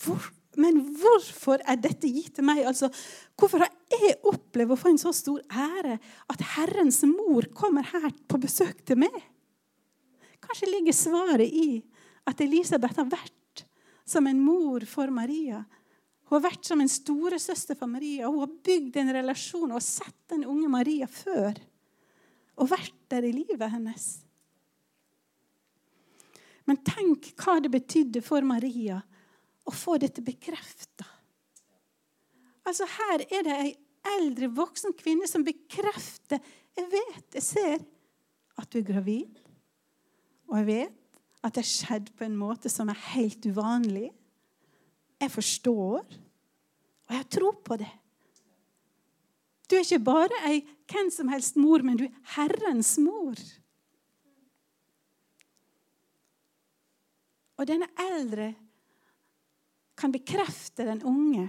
Hvor, 0.00 0.20
men 0.56 0.80
hvorfor 0.96 1.60
er 1.64 1.76
dette 1.76 2.08
gitt 2.08 2.34
til 2.36 2.44
meg? 2.44 2.64
Altså, 2.64 2.88
hvorfor 3.36 3.64
har 3.64 3.72
jeg 3.90 4.20
opplevd 4.24 4.72
å 4.72 4.78
få 4.78 4.92
en 4.92 5.00
så 5.00 5.12
stor 5.12 5.40
ære 5.50 5.98
at 6.28 6.46
Herrens 6.56 7.02
mor 7.08 7.48
kommer 7.54 7.82
her 7.82 8.10
på 8.28 8.40
besøk 8.40 8.84
til 8.84 9.00
meg? 9.02 9.18
Kanskje 10.40 10.70
ligger 10.70 10.96
svaret 10.96 11.48
i 11.48 11.82
at 12.26 12.40
Elisabeth 12.40 12.96
har 12.96 13.10
vært 13.12 13.64
som 14.08 14.26
en 14.26 14.40
mor 14.40 14.84
for 14.88 15.12
Maria. 15.14 15.64
Hun 16.30 16.36
har 16.38 16.44
vært 16.52 16.68
som 16.68 16.78
en 16.78 16.90
storesøster 16.90 17.74
for 17.74 17.90
Maria. 17.90 18.28
Hun 18.30 18.44
har 18.44 18.58
bygd 18.62 19.00
en 19.00 19.12
relasjon 19.16 19.72
og 19.74 19.82
sett 19.82 20.14
den 20.30 20.44
unge 20.46 20.68
Maria 20.70 21.08
før. 21.10 21.56
Og 22.62 22.70
vært 22.70 22.94
der 23.10 23.26
i 23.26 23.32
livet 23.34 23.72
hennes. 23.72 24.04
Men 26.70 26.78
tenk 26.86 27.32
hva 27.34 27.56
det 27.58 27.72
betydde 27.74 28.22
for 28.22 28.46
Maria 28.46 29.00
å 29.66 29.74
få 29.74 29.96
dette 29.98 30.22
bekrefta. 30.22 31.08
Altså, 32.62 32.86
her 32.86 33.26
er 33.26 33.46
det 33.48 33.56
ei 33.56 33.72
eldre, 34.20 34.52
voksen 34.54 34.94
kvinne 34.96 35.26
som 35.28 35.42
bekrefter 35.44 36.38
Jeg 36.78 36.86
vet, 36.92 37.26
jeg 37.34 37.42
ser 37.42 37.82
at 38.54 38.70
du 38.70 38.78
er 38.78 38.86
gravid. 38.86 39.42
Og 40.46 40.60
jeg 40.60 40.68
vet 40.70 41.18
at 41.42 41.56
det 41.56 41.64
har 41.64 41.72
skjedd 41.72 42.14
på 42.14 42.28
en 42.28 42.38
måte 42.38 42.70
som 42.70 42.88
er 42.92 43.06
helt 43.10 43.50
uvanlig. 43.50 44.12
Jeg 45.20 45.32
forstår, 45.32 46.04
og 47.10 47.16
jeg 47.16 47.26
tror 47.36 47.58
på 47.64 47.76
det. 47.80 47.90
Du 49.68 49.76
er 49.76 49.84
ikke 49.84 50.02
bare 50.02 50.38
ei 50.48 50.62
hvem 50.90 51.10
som 51.14 51.28
helst 51.30 51.58
mor, 51.60 51.84
men 51.86 51.98
du 52.00 52.06
er 52.08 52.14
Herrens 52.34 52.96
mor. 52.98 53.38
Og 57.60 57.68
denne 57.68 57.86
eldre 58.00 58.54
kan 60.00 60.12
bekrefte 60.14 60.86
den 60.88 61.02
unge. 61.04 61.44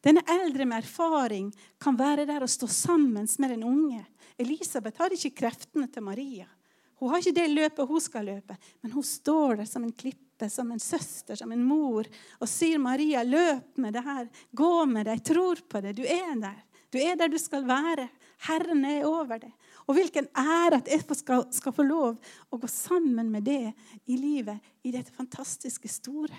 Denne 0.00 0.22
eldre 0.32 0.64
med 0.64 0.80
erfaring 0.80 1.50
kan 1.78 1.98
være 1.98 2.24
der 2.28 2.46
og 2.46 2.50
stå 2.50 2.66
sammen 2.72 3.28
med 3.28 3.52
den 3.52 3.66
unge. 3.68 4.00
Elisabeth 4.40 5.02
har 5.02 5.12
ikke 5.12 5.36
kreftene 5.42 5.90
til 5.92 6.02
Maria. 6.02 6.48
Hun 6.96 7.12
har 7.12 7.20
ikke 7.20 7.36
det 7.36 7.50
løpet 7.52 7.88
hun 7.88 8.00
skal 8.00 8.26
løpe, 8.28 8.56
men 8.80 8.92
hun 8.92 9.04
står 9.04 9.60
der 9.60 9.68
som 9.68 9.84
en 9.84 9.92
klippe, 9.92 10.29
som 10.48 10.70
en 10.72 10.80
søster, 10.80 11.36
som 11.36 11.52
en 11.52 11.64
mor, 11.64 12.06
og 12.40 12.48
sier, 12.48 12.78
'Maria, 12.78 13.22
løp 13.22 13.76
med 13.78 13.92
det 13.92 14.04
her. 14.04 14.28
Gå 14.54 14.86
med 14.86 15.06
det. 15.06 15.18
Jeg 15.18 15.24
tror 15.34 15.60
på 15.68 15.80
det. 15.80 15.96
Du 15.96 16.02
er 16.02 16.40
der. 16.40 16.62
Du 16.92 16.98
er 16.98 17.16
der 17.16 17.28
du 17.28 17.38
skal 17.38 17.66
være. 17.66 18.08
Herren 18.48 18.84
er 18.84 19.04
over 19.06 19.38
det. 19.38 19.52
Og 19.86 19.94
hvilken 19.94 20.26
ære 20.36 20.76
at 20.80 20.88
jeg 20.88 21.04
skal, 21.16 21.44
skal 21.52 21.72
få 21.72 21.82
lov 21.82 22.16
å 22.50 22.56
gå 22.56 22.66
sammen 22.66 23.30
med 23.30 23.42
det 23.42 23.74
i 24.06 24.16
livet, 24.16 24.58
i 24.82 24.90
dette 24.90 25.12
fantastiske 25.12 25.88
store. 25.88 26.38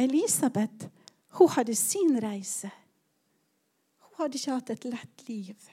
Elisabeth 0.00 0.88
hun 1.36 1.48
hadde 1.48 1.74
sin 1.74 2.16
reise. 2.22 2.70
Hun 4.00 4.24
hadde 4.24 4.40
ikke 4.40 4.56
hatt 4.56 4.72
et 4.74 4.88
lett 4.88 5.28
liv. 5.28 5.68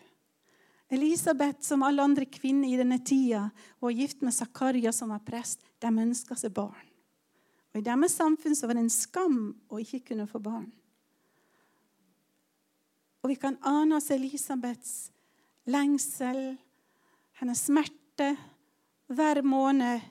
Elisabeth, 0.89 1.61
som 1.61 1.83
alle 1.83 2.03
andre 2.03 2.25
kvinner 2.25 2.69
i 2.69 2.77
denne 2.79 2.99
tida, 3.03 3.49
var 3.79 3.91
gift 3.91 4.21
med 4.21 4.33
Zakaria, 4.33 4.91
som 4.91 5.09
var 5.11 5.19
prest. 5.19 5.59
De 5.79 5.91
ønska 5.91 6.35
seg 6.35 6.53
barn. 6.55 6.85
Og 7.73 7.81
I 7.81 7.85
deres 7.85 8.15
samfunn 8.15 8.55
så 8.55 8.69
var 8.69 8.77
det 8.77 8.85
en 8.85 8.93
skam 8.93 9.41
å 9.67 9.81
ikke 9.83 10.05
kunne 10.11 10.27
få 10.29 10.39
barn. 10.41 10.69
Og 13.21 13.33
vi 13.33 13.35
kan 13.35 13.57
ane 13.67 13.97
oss 13.97 14.07
Elisabeths 14.15 15.11
lengsel, 15.67 16.55
hennes 17.41 17.65
smerte, 17.67 18.31
hver 19.11 19.41
måned 19.43 20.01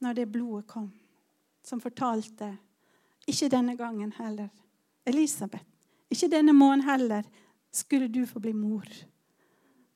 når 0.00 0.16
det 0.16 0.30
blodet 0.30 0.66
kom, 0.70 0.88
som 1.62 1.82
fortalte 1.82 2.54
Ikke 3.28 3.50
denne 3.52 3.76
gangen 3.76 4.10
heller. 4.16 4.48
Elisabeth, 5.06 5.66
ikke 6.10 6.30
denne 6.32 6.54
måneden 6.56 6.86
heller 6.88 7.26
skulle 7.70 8.08
du 8.08 8.24
få 8.26 8.40
bli 8.40 8.54
mor. 8.56 8.88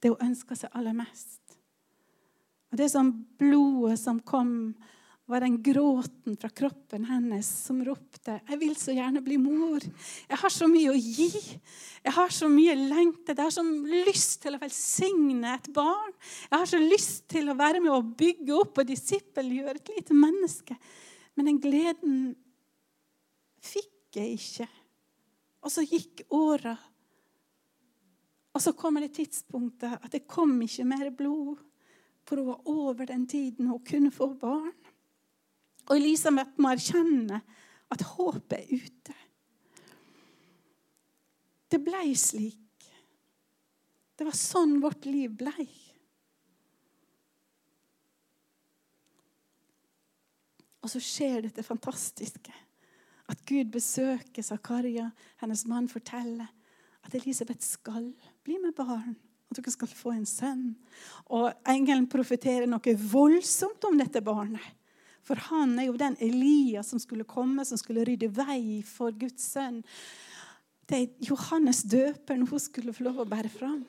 Det 0.05 0.13
hun 0.13 0.27
ønska 0.27 0.53
seg 0.59 0.75
aller 0.77 0.93
mest. 0.93 1.41
Og 2.69 2.77
Det 2.77 2.91
som 2.93 3.09
blodet 3.41 3.97
som 4.03 4.19
kom 4.21 4.75
var 5.25 5.41
den 5.41 5.55
gråten 5.65 6.35
fra 6.37 6.51
kroppen 6.53 7.07
hennes 7.09 7.49
som 7.49 7.79
ropte 7.87 8.43
'Jeg 8.45 8.59
vil 8.61 8.75
så 8.77 8.93
gjerne 8.93 9.25
bli 9.25 9.39
mor. 9.41 9.81
Jeg 10.29 10.37
har 10.37 10.51
så 10.51 10.69
mye 10.69 10.93
å 10.93 10.99
gi. 10.99 11.31
Jeg 12.05 12.13
har 12.13 12.29
så 12.29 12.49
mye 12.49 12.75
lengte. 12.77 13.33
Jeg 13.33 13.41
har 13.41 13.51
så 13.51 13.65
lyst 13.65 14.43
til 14.43 14.55
å 14.55 14.61
velsigne 14.61 15.55
et 15.55 15.73
barn. 15.73 16.13
Jeg 16.51 16.59
har 16.59 16.67
så 16.67 16.79
lyst 16.79 17.29
til 17.29 17.49
å 17.49 17.57
være 17.57 17.81
med 17.81 17.93
og 17.93 18.17
bygge 18.17 18.53
opp 18.53 18.79
og 18.79 18.87
disippelgjøre 18.87 19.77
et 19.77 19.89
lite 19.97 20.13
menneske. 20.13 20.77
Men 21.37 21.47
den 21.47 21.61
gleden 21.61 22.37
fikk 23.63 24.21
jeg 24.21 24.37
ikke. 24.37 24.69
Og 25.63 25.73
så 25.73 25.89
gikk 25.89 26.27
åra. 26.29 26.77
Og 28.55 28.63
så 28.63 28.73
kommer 28.79 29.03
det 29.03 29.17
tidspunktet 29.17 29.99
at 29.99 30.13
det 30.15 30.27
kom 30.31 30.55
ikke 30.63 30.87
mer 30.87 31.11
blod. 31.11 31.59
For 32.25 32.41
hun 32.41 32.53
var 32.53 32.69
over 32.71 33.07
den 33.11 33.27
tiden 33.29 33.69
hun 33.69 33.83
kunne 33.85 34.13
få 34.15 34.31
barn. 34.39 34.73
Og 35.85 35.97
Elisabeth 35.99 36.57
må 36.63 36.71
erkjenne 36.73 37.43
at 37.93 38.05
håpet 38.15 38.61
er 38.63 38.71
ute. 38.73 39.17
Det 41.69 41.81
blei 41.83 42.15
slik. 42.17 42.61
Det 44.15 44.25
var 44.25 44.37
sånn 44.39 44.79
vårt 44.81 45.09
liv 45.11 45.35
blei. 45.35 45.67
Og 50.85 50.93
så 50.93 51.01
skjer 51.03 51.43
dette 51.47 51.65
fantastiske. 51.67 52.55
At 53.33 53.41
Gud 53.49 53.73
besøker 53.75 54.45
Zakaria. 54.45 55.09
Hennes 55.41 55.65
mann 55.67 55.89
forteller 55.91 56.49
at 57.05 57.17
Elisabeth 57.19 57.65
skal 57.65 58.13
bli 58.45 58.59
med 58.63 58.77
barn. 58.77 59.15
At 59.51 59.59
dere 59.59 59.75
skal 59.75 59.91
få 59.91 60.15
en 60.15 60.27
sønn. 60.29 60.73
Og 61.33 61.51
engelen 61.69 62.09
profeterer 62.11 62.69
noe 62.71 62.97
voldsomt 63.11 63.85
om 63.89 63.99
dette 64.01 64.23
barnet. 64.25 64.65
For 65.25 65.41
han 65.49 65.79
er 65.81 65.89
jo 65.89 65.97
den 65.97 66.19
Elias 66.21 66.91
som 66.93 67.01
skulle 67.01 67.25
komme, 67.25 67.65
som 67.65 67.81
skulle 67.81 68.05
rydde 68.05 68.29
vei 68.37 68.83
for 68.85 69.15
Guds 69.17 69.47
sønn. 69.55 69.81
Det 70.85 71.01
er 71.01 71.31
Johannes 71.31 71.81
døperen 71.89 72.45
hun 72.51 72.61
skulle 72.61 72.93
få 72.93 73.07
lov 73.07 73.23
å 73.23 73.29
bære 73.29 73.53
fram. 73.53 73.81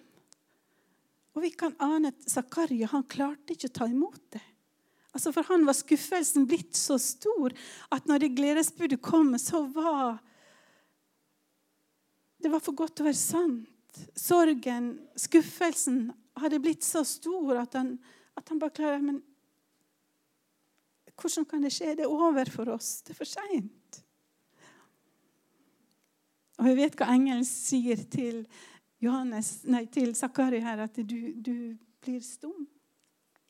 Og 1.36 1.44
vi 1.44 1.52
kan 1.52 1.76
ane 1.84 2.14
at 2.14 2.30
Zakaria 2.32 2.88
han 2.94 3.04
klarte 3.12 3.52
ikke 3.52 3.68
å 3.68 3.78
ta 3.82 3.88
imot 3.92 4.22
det. 4.32 4.44
Altså 5.16 5.32
For 5.36 5.48
han 5.48 5.66
var 5.68 5.76
skuffelsen 5.76 6.48
blitt 6.48 6.76
så 6.76 6.98
stor 7.00 7.56
at 7.96 8.08
når 8.08 8.24
det 8.24 8.36
gledesbudet 8.36 9.02
kom, 9.04 9.36
så 9.40 9.66
var 9.76 10.22
Det 12.40 12.52
var 12.52 12.62
for 12.62 12.78
godt 12.78 12.96
til 12.96 13.08
å 13.08 13.10
være 13.10 13.18
sant. 13.18 13.75
Sorgen, 14.18 14.92
skuffelsen, 15.20 16.10
hadde 16.42 16.60
blitt 16.60 16.84
så 16.84 17.04
stor 17.08 17.62
at 17.62 17.78
han, 17.78 17.96
at 18.36 18.50
han 18.52 18.60
bare 18.60 18.76
klarer 18.76 19.04
Men 19.04 19.22
hvordan 21.16 21.46
kan 21.48 21.64
det 21.64 21.72
skje? 21.72 21.96
Det 21.96 22.04
er 22.04 22.12
over 22.12 22.50
for 22.52 22.70
oss. 22.74 23.00
Det 23.06 23.14
er 23.14 23.20
for 23.22 23.30
seint. 23.30 24.02
Og 26.60 26.68
vi 26.70 26.76
vet 26.80 26.96
hva 27.00 27.08
engelen 27.14 27.46
sier 27.48 28.00
til 28.12 28.44
Johannes, 29.04 29.62
nei, 29.68 29.86
til 29.92 30.14
Zakari 30.16 30.62
her, 30.64 30.86
at 30.86 30.98
du, 30.98 31.18
du 31.36 31.56
blir 32.04 32.22
stum. 32.24 32.66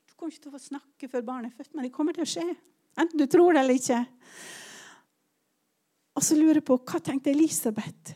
Du 0.06 0.14
kommer 0.18 0.34
ikke 0.34 0.48
til 0.48 0.58
å 0.58 0.62
snakke 0.62 1.10
før 1.10 1.26
barnet 1.26 1.54
er 1.54 1.58
født, 1.60 1.74
men 1.76 1.88
det 1.88 1.94
kommer 1.94 2.18
til 2.18 2.26
å 2.26 2.30
skje. 2.30 2.48
Enten 2.96 3.20
du 3.20 3.26
tror 3.30 3.54
det 3.54 3.62
eller 3.62 3.80
ikke. 3.80 4.02
Og 6.16 6.24
så 6.24 6.38
lurer 6.40 6.62
jeg 6.62 6.68
på 6.70 6.80
hva 6.80 7.02
tenkte 7.04 7.34
Elisabeth? 7.34 8.16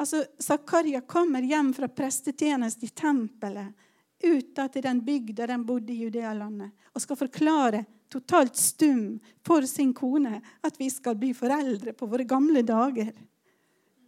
Altså, 0.00 0.24
Zakaria 0.40 1.02
kommer 1.04 1.44
hjem 1.44 1.74
fra 1.76 1.88
prestetjeneste 1.92 2.88
i 2.88 2.92
tempelet 2.96 3.76
ut 4.24 4.60
til 4.72 4.84
den 4.84 5.00
bygda 5.04 5.46
de 5.48 5.58
bodde 5.64 5.92
i 5.92 6.04
Judealandet, 6.04 6.72
og 6.92 7.02
skal 7.04 7.18
forklare 7.20 7.84
totalt 8.10 8.56
stum 8.58 9.18
for 9.46 9.64
sin 9.68 9.92
kone 9.96 10.40
at 10.66 10.78
vi 10.80 10.88
skal 10.92 11.18
bli 11.20 11.34
foreldre 11.36 11.94
på 11.96 12.08
våre 12.10 12.26
gamle 12.28 12.62
dager. 12.66 13.12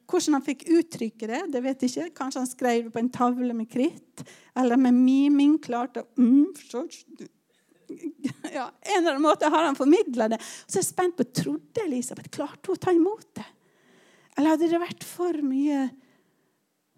Hvordan 0.08 0.36
han 0.36 0.44
fikk 0.44 0.66
uttrykke 0.68 1.28
det, 1.28 1.42
det 1.52 1.62
vet 1.64 1.84
jeg 1.84 1.92
ikke. 1.92 2.16
Kanskje 2.18 2.42
han 2.42 2.50
skrev 2.50 2.88
det 2.88 2.92
på 2.92 3.00
en 3.00 3.12
tavle 3.12 3.54
med 3.56 3.70
kritt, 3.70 4.24
eller 4.58 4.80
med 4.80 4.96
miming. 4.96 5.58
klart 5.62 5.96
mm, 6.18 6.52
så, 6.68 6.82
ja, 8.52 8.66
En 8.82 8.98
eller 8.98 9.14
annen 9.14 9.24
måte 9.24 9.48
har 9.48 9.64
han 9.64 9.78
formidla 9.78 10.28
det. 10.28 10.40
Så 10.66 10.80
jeg 10.80 10.84
er 10.84 10.90
spent 10.90 11.16
på 11.16 11.28
trodde 11.32 11.84
Elisabeth 11.86 12.32
klarte 12.32 12.68
hun 12.68 12.80
å 12.80 12.84
ta 12.84 12.92
imot 12.92 13.28
det. 13.38 13.46
Eller 14.36 14.54
hadde 14.54 14.70
det 14.70 14.80
vært 14.80 15.04
for 15.06 15.36
mye 15.44 15.86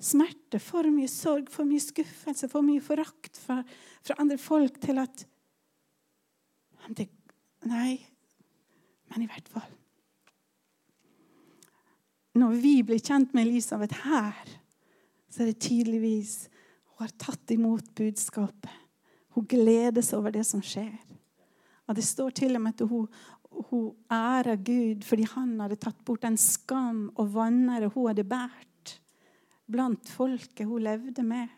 smerte, 0.05 0.61
for 0.62 0.87
mye 0.93 1.11
sorg, 1.11 1.50
for 1.53 1.67
mye 1.69 1.83
skuffelse, 1.83 2.49
for 2.50 2.67
mye 2.67 2.83
forakt 2.85 3.38
fra, 3.41 3.61
fra 4.05 4.19
andre 4.23 4.38
folk 4.41 4.81
til 4.83 5.00
at 5.03 5.29
Nei, 7.64 7.95
men 9.09 9.23
i 9.25 9.26
hvert 9.31 9.47
fall 9.49 9.71
Når 12.37 12.59
vi 12.61 12.75
blir 12.85 13.00
kjent 13.00 13.33
med 13.33 13.47
Elisabeth 13.47 14.03
her, 14.05 14.50
så 15.33 15.43
er 15.43 15.49
det 15.49 15.62
tydeligvis 15.64 16.35
hun 16.95 17.07
har 17.07 17.14
tatt 17.19 17.50
imot 17.55 17.88
budskapet. 17.97 18.75
Hun 19.35 19.47
gledes 19.49 20.12
over 20.14 20.35
det 20.35 20.45
som 20.47 20.61
skjer. 20.62 20.99
Og 21.88 21.97
Det 21.97 22.05
står 22.05 22.37
til 22.37 22.55
og 22.59 22.62
med 22.62 22.75
at 22.75 22.88
hun, 22.91 23.09
hun 23.70 23.90
ærer 24.12 24.56
Gud 24.61 25.04
fordi 25.06 25.26
han 25.34 25.56
hadde 25.62 25.80
tatt 25.80 26.00
bort 26.06 26.25
den 26.25 26.38
skam 26.40 27.08
og 27.14 27.34
vanære 27.34 27.92
hun 27.94 28.11
hadde 28.11 28.26
båret 28.28 28.96
blant 29.70 30.08
folket 30.12 30.66
hun 30.68 30.84
levde 30.84 31.25
med. 31.25 31.49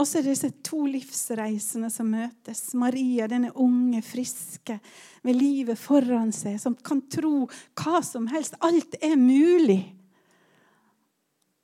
Og 0.00 0.06
så 0.08 0.18
er 0.18 0.24
det 0.24 0.32
disse 0.32 0.50
to 0.64 0.84
livsreisene 0.88 1.90
som 1.92 2.08
møtes. 2.08 2.70
Maria, 2.78 3.26
denne 3.28 3.50
unge, 3.52 4.00
friske, 4.06 4.78
med 5.26 5.36
livet 5.36 5.76
foran 5.76 6.30
seg, 6.32 6.56
som 6.62 6.76
kan 6.76 7.02
tro 7.12 7.44
hva 7.76 8.00
som 8.06 8.30
helst. 8.30 8.56
Alt 8.64 8.96
er 9.02 9.18
mulig. 9.20 9.82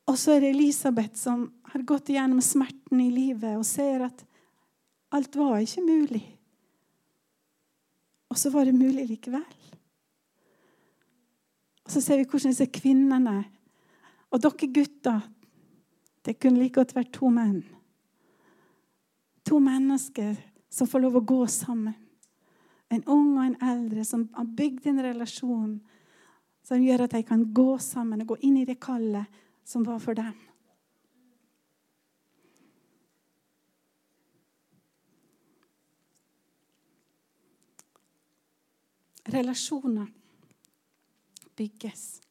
Og 0.07 0.19
så 0.21 0.37
er 0.37 0.45
det 0.45 0.53
Elisabeth 0.53 1.17
som 1.19 1.49
har 1.73 1.87
gått 1.89 2.13
igjennom 2.13 2.43
smerten 2.45 3.01
i 3.03 3.09
livet 3.15 3.57
og 3.57 3.65
ser 3.67 4.05
at 4.11 4.27
alt 5.17 5.39
var 5.39 5.63
ikke 5.63 5.87
mulig. 5.87 6.25
Og 8.37 8.41
så 8.41 8.51
var 8.53 8.67
det 8.69 8.75
mulig 8.77 9.07
likevel. 9.09 9.45
Og 11.87 11.93
så 11.95 12.03
ser 12.05 12.19
vi 12.21 12.27
hvordan 12.29 12.53
disse 12.53 12.67
kvinnene 12.69 13.47
Og 14.31 14.43
dere 14.43 14.69
gutter 14.69 15.21
Det 16.21 16.35
kunne 16.39 16.59
like 16.59 16.75
godt 16.75 16.93
vært 16.93 17.15
to 17.15 17.31
menn. 17.31 17.63
To 19.49 19.59
mennesker 19.59 20.35
som 20.69 20.87
får 20.87 21.01
lov 21.01 21.17
å 21.17 21.25
gå 21.25 21.47
sammen. 21.47 21.95
En 22.91 23.05
ung 23.07 23.39
og 23.39 23.45
en 23.47 23.57
eldre 23.63 24.05
som 24.05 24.29
har 24.35 24.45
bygd 24.45 24.87
en 24.91 25.03
relasjon 25.07 25.81
som 26.67 26.83
gjør 26.83 27.07
at 27.07 27.15
de 27.17 27.23
kan 27.23 27.47
gå 27.55 27.79
sammen 27.79 28.21
og 28.21 28.35
gå 28.35 28.41
inn 28.43 28.59
i 28.59 28.67
det 28.67 28.77
kallet 28.83 29.25
som 29.65 29.87
var 29.87 30.03
for 30.03 30.19
dem. 30.19 30.35
Relasjoner 39.27 40.07
bygges. 41.57 42.23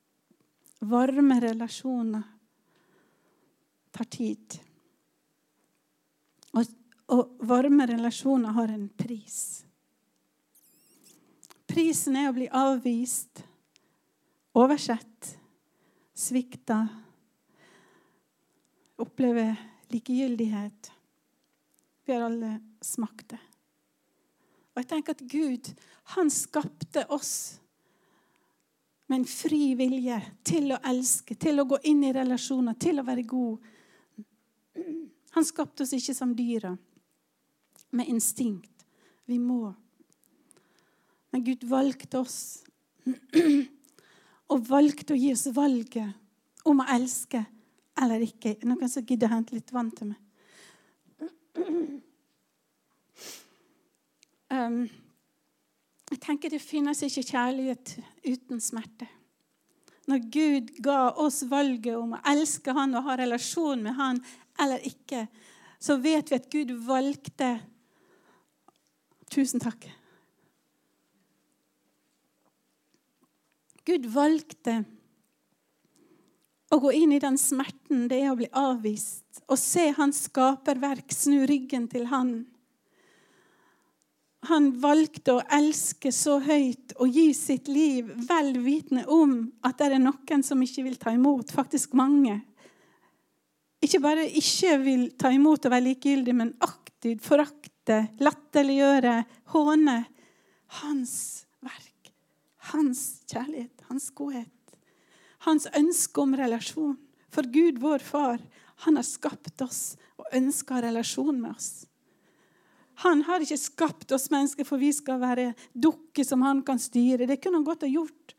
Varme 0.79 1.39
relasjoner 1.41 2.23
tar 3.91 4.03
tid. 4.03 4.59
Og, 6.51 6.65
og 7.11 7.37
varme 7.39 7.87
relasjoner 7.89 8.55
har 8.55 8.71
en 8.71 8.87
pris. 8.89 9.65
Prisen 11.67 12.15
er 12.15 12.29
å 12.29 12.35
bli 12.37 12.47
avvist, 12.47 13.41
oversett, 14.55 15.33
svikta, 16.15 16.77
oppleve 19.03 19.49
likegyldighet. 19.91 20.91
Vi 22.05 22.15
har 22.15 22.29
alle 22.29 22.53
smakt 22.79 23.35
det. 23.35 23.41
Og 24.75 24.81
jeg 24.81 24.89
tenker 24.89 25.15
at 25.15 25.23
Gud, 25.31 25.69
han 26.15 26.29
skapte 26.29 27.05
oss 27.15 27.61
med 29.07 29.21
en 29.21 29.29
fri 29.29 29.71
vilje 29.79 30.17
til 30.43 30.73
å 30.75 30.81
elske, 30.89 31.37
til 31.39 31.61
å 31.61 31.67
gå 31.69 31.79
inn 31.87 32.03
i 32.03 32.11
relasjoner, 32.15 32.75
til 32.75 32.99
å 32.99 33.05
være 33.07 33.23
god. 33.29 33.71
Han 35.37 35.47
skapte 35.47 35.85
oss 35.85 35.93
ikke 35.95 36.15
som 36.17 36.33
dyra, 36.35 36.73
med 37.95 38.11
instinkt. 38.11 38.85
Vi 39.25 39.39
må. 39.39 39.71
Men 41.31 41.45
Gud 41.45 41.63
valgte 41.69 42.19
oss. 42.19 42.39
Og 44.51 44.67
valgte 44.67 45.15
å 45.15 45.17
gi 45.17 45.31
oss 45.33 45.47
valget 45.55 46.67
om 46.67 46.83
å 46.83 46.89
elske 46.93 47.45
eller 48.01 48.25
ikke. 48.25 48.57
Noen 48.67 48.91
som 48.91 49.05
gidder 49.07 49.31
å 49.31 49.37
hente 49.37 49.55
litt 49.55 49.71
vann 49.73 49.91
til 49.95 50.11
meg? 50.11 50.19
Um, 54.75 54.87
jeg 56.11 56.21
tenker 56.21 56.51
Det 56.53 56.61
finnes 56.61 57.01
ikke 57.05 57.23
kjærlighet 57.31 57.95
uten 58.27 58.61
smerte. 58.61 59.07
Når 60.05 60.25
Gud 60.29 60.73
ga 60.85 60.99
oss 61.17 61.41
valget 61.49 61.95
om 61.97 62.13
å 62.13 62.23
elske 62.29 62.73
Han 62.77 62.93
og 62.97 63.07
ha 63.07 63.15
relasjon 63.17 63.81
med 63.85 63.97
Han 63.97 64.21
eller 64.61 64.83
ikke, 64.87 65.25
så 65.81 65.97
vet 65.99 66.29
vi 66.31 66.37
at 66.37 66.51
Gud 66.51 66.75
valgte 66.85 67.55
Tusen 69.33 69.59
takk. 69.59 69.87
Gud 73.85 74.05
valgte 74.13 74.77
å 76.73 76.77
gå 76.81 76.91
inn 76.97 77.15
i 77.15 77.21
den 77.21 77.37
smerten 77.41 78.05
det 78.09 78.21
er 78.21 78.31
å 78.31 78.37
bli 78.37 78.47
avvist, 78.57 79.41
og 79.49 79.57
se 79.59 79.89
hans 79.97 80.23
skaperverk 80.29 81.13
snu 81.13 81.43
ryggen 81.49 81.89
til 81.91 82.07
Han 82.13 82.37
han 84.49 84.71
valgte 84.81 85.35
å 85.35 85.43
elske 85.57 86.11
så 86.13 86.37
høyt 86.43 86.95
og 86.99 87.13
gi 87.13 87.29
sitt 87.37 87.69
liv 87.71 88.09
vel 88.27 88.53
vitende 88.63 89.05
om 89.11 89.37
at 89.65 89.79
det 89.79 89.91
er 89.91 90.01
noen 90.01 90.43
som 90.45 90.61
ikke 90.61 90.85
vil 90.85 90.97
ta 91.01 91.13
imot, 91.15 91.53
faktisk 91.53 91.95
mange. 91.97 92.39
Ikke 93.85 94.01
bare 94.03 94.25
ikke 94.25 94.77
vil 94.81 95.07
ta 95.19 95.31
imot 95.33 95.65
og 95.67 95.73
være 95.73 95.89
likegyldig, 95.91 96.35
men 96.35 96.53
aktivt 96.65 97.23
forakte, 97.25 98.01
latterliggjøre, 98.23 99.17
håne 99.53 99.97
hans 100.81 101.15
verk, 101.63 102.13
hans 102.71 103.05
kjærlighet, 103.29 103.85
hans 103.89 104.09
godhet. 104.17 104.51
Hans 105.45 105.67
ønske 105.77 106.21
om 106.23 106.33
relasjon. 106.37 106.95
For 107.29 107.45
Gud, 107.51 107.77
vår 107.83 108.01
far, 108.01 108.39
han 108.85 108.97
har 108.97 109.05
skapt 109.05 109.61
oss 109.61 109.95
og 110.17 110.31
ønsker 110.33 110.87
relasjon 110.87 111.37
med 111.37 111.53
oss. 111.53 111.85
Han 113.03 113.23
har 113.27 113.43
ikke 113.43 113.59
skapt 113.59 114.11
oss 114.15 114.29
mennesker 114.31 114.67
for 114.67 114.79
vi 114.79 114.91
skal 114.95 115.19
være 115.19 115.51
dukker 115.73 116.23
som 116.27 116.43
han 116.45 116.61
kan 116.65 116.79
styre. 116.79 117.27
Det 117.27 117.41
kunne 117.43 117.59
han 117.59 117.67
godt 117.67 117.83
ha 117.83 117.91
gjort. 117.91 118.35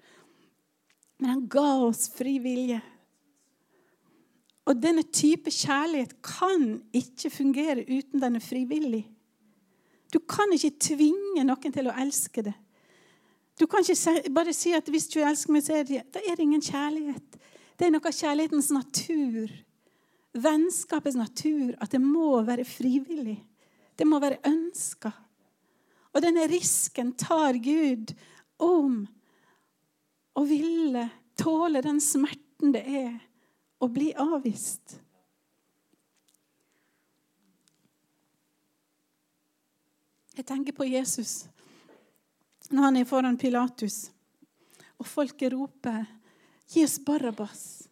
Men 1.21 1.33
han 1.35 1.43
ga 1.53 1.69
oss 1.87 2.07
fri 2.13 2.39
vilje. 2.45 2.81
Og 4.67 4.79
denne 4.83 5.05
type 5.15 5.53
kjærlighet 5.53 6.17
kan 6.27 6.81
ikke 6.97 7.31
fungere 7.31 7.85
uten 7.87 8.23
den 8.23 8.39
er 8.39 8.43
frivillig. 8.45 9.05
Du 10.13 10.19
kan 10.23 10.51
ikke 10.55 10.75
tvinge 10.83 11.45
noen 11.45 11.75
til 11.75 11.91
å 11.91 11.95
elske 12.03 12.45
det. 12.47 12.55
Du 13.57 13.65
kan 13.71 13.85
ikke 13.87 14.33
bare 14.37 14.53
si 14.53 14.75
at 14.77 14.89
hvis 14.93 15.09
du 15.13 15.21
elsker 15.25 15.55
meg, 15.55 15.65
så 15.65 15.79
er 15.79 15.87
det, 15.89 16.03
da 16.13 16.21
er 16.21 16.37
det 16.37 16.45
ingen 16.45 16.65
kjærlighet. 16.65 17.39
Det 17.77 17.87
er 17.87 17.93
noe 17.93 18.09
av 18.09 18.17
kjærlighetens 18.17 18.69
natur. 18.75 19.53
Vennskapets 20.37 21.17
natur. 21.17 21.73
At 21.81 21.95
det 21.95 22.03
må 22.03 22.43
være 22.45 22.67
frivillig. 22.69 23.39
Det 23.97 24.05
må 24.05 24.21
være 24.21 24.43
ønska. 24.45 25.13
Og 26.13 26.23
denne 26.25 26.47
risken 26.49 27.13
tar 27.19 27.59
Gud 27.61 28.13
om 28.63 29.03
å 30.37 30.45
ville 30.49 31.09
tåle 31.37 31.83
den 31.85 32.01
smerten 32.01 32.73
det 32.73 32.85
er 32.89 33.17
å 33.81 33.89
bli 33.93 34.13
avvist. 34.17 34.97
Jeg 40.37 40.45
tenker 40.45 40.77
på 40.77 40.89
Jesus 40.89 41.47
når 42.69 42.83
han 42.83 42.97
er 42.99 43.09
foran 43.09 43.39
Pilatus, 43.39 44.11
og 44.99 45.07
folket 45.07 45.53
roper 45.53 46.05
'Gi 46.67 46.83
oss 46.85 46.99
Barabas'. 46.99 47.87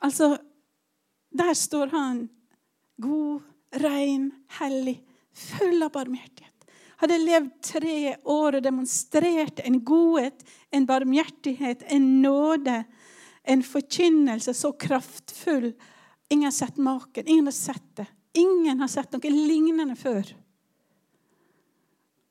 Altså, 0.00 0.38
der 1.30 1.52
står 1.54 1.86
han, 1.86 2.30
god, 2.96 3.42
ren, 3.72 4.30
hellig, 4.58 4.98
full 5.32 5.82
av 5.82 5.92
barmhjertighet. 5.92 6.48
Hadde 7.02 7.18
levd 7.18 7.54
tre 7.66 8.16
år 8.30 8.58
og 8.58 8.64
demonstrert 8.64 9.62
en 9.64 9.80
godhet, 9.84 10.44
en 10.70 10.86
barmhjertighet, 10.86 11.82
en 11.90 12.04
nåde, 12.22 12.84
en 13.42 13.64
forkynnelse 13.66 14.54
så 14.54 14.70
kraftfull. 14.72 15.72
Ingen 16.30 16.44
har 16.44 16.54
sett 16.54 16.76
maken. 16.76 17.26
Ingen 17.26 17.50
har 17.50 17.56
sett 17.56 17.96
det. 17.96 18.06
Ingen 18.38 18.80
har 18.80 18.88
sett 18.88 19.12
noe 19.12 19.32
lignende 19.34 19.96
før. 19.98 20.30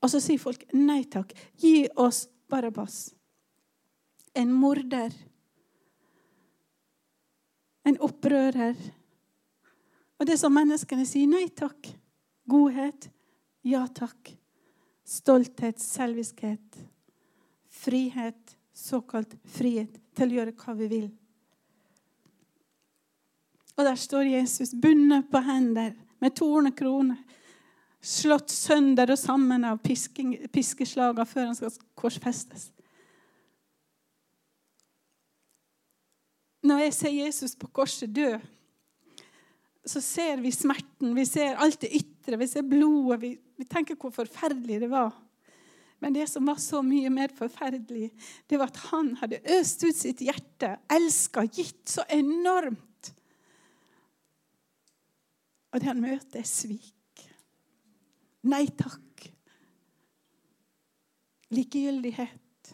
Og 0.01 0.09
så 0.09 0.21
sier 0.23 0.41
folk 0.41 0.63
nei 0.73 1.03
takk. 1.03 1.35
Gi 1.61 1.85
oss 1.99 2.25
Barabas. 2.49 3.11
En 4.33 4.53
morder. 4.55 5.11
En 7.85 7.99
opprører. 8.01 8.79
Og 10.21 10.27
det 10.29 10.37
som 10.37 10.53
menneskene 10.53 11.01
sier 11.09 11.29
nei 11.29 11.47
takk. 11.49 11.89
Godhet. 12.45 13.09
Ja 13.65 13.87
takk. 13.89 14.35
Stolthet, 15.01 15.81
selviskhet. 15.81 16.77
Frihet, 17.81 18.53
såkalt 18.73 19.33
frihet 19.49 19.97
til 20.13 20.29
å 20.29 20.37
gjøre 20.37 20.53
hva 20.61 20.77
vi 20.77 20.91
vil. 20.91 21.09
Og 23.79 23.87
der 23.87 23.97
står 23.97 24.29
Jesus 24.29 24.75
bundet 24.77 25.31
på 25.31 25.41
hender 25.41 25.95
med 26.21 26.35
tornekrone 26.37 27.17
slått 28.01 28.49
sønder 28.53 29.13
og 29.13 29.19
sammen 29.19 29.65
av 29.65 29.81
piskeslagene 29.81 31.25
før 31.29 31.49
han 31.49 31.57
skal 31.57 31.73
korsfestes. 31.97 32.69
Når 36.61 36.83
jeg 36.85 36.93
ser 36.93 37.13
Jesus 37.15 37.55
på 37.57 37.69
korset 37.73 38.11
dø, 38.13 38.35
så 39.85 40.01
ser 40.01 40.37
vi 40.37 40.51
smerten, 40.53 41.15
vi 41.15 41.25
ser 41.25 41.57
alt 41.61 41.81
det 41.81 41.89
ytre, 41.97 42.37
vi 42.37 42.47
ser 42.47 42.65
blodet. 42.67 43.17
Vi, 43.23 43.31
vi 43.57 43.65
tenker 43.65 43.97
hvor 43.97 44.13
forferdelig 44.13 44.81
det 44.83 44.89
var. 44.91 45.15
Men 46.01 46.13
det 46.13 46.27
som 46.29 46.45
var 46.45 46.57
så 46.61 46.81
mye 46.85 47.09
mer 47.13 47.33
forferdelig, 47.37 48.09
det 48.49 48.57
var 48.57 48.71
at 48.71 48.79
han 48.89 49.13
hadde 49.19 49.41
øst 49.57 49.83
ut 49.85 49.97
sitt 49.97 50.21
hjerte, 50.25 50.75
elska, 50.89 51.45
gitt 51.45 51.93
så 51.93 52.05
enormt. 52.09 53.11
Og 55.71 55.79
det 55.79 55.89
han 55.89 56.01
møter, 56.01 56.41
er 56.41 56.49
svik. 56.49 57.25
Nei 58.49 58.65
takk. 58.77 59.27
Likegyldighet. 61.53 62.73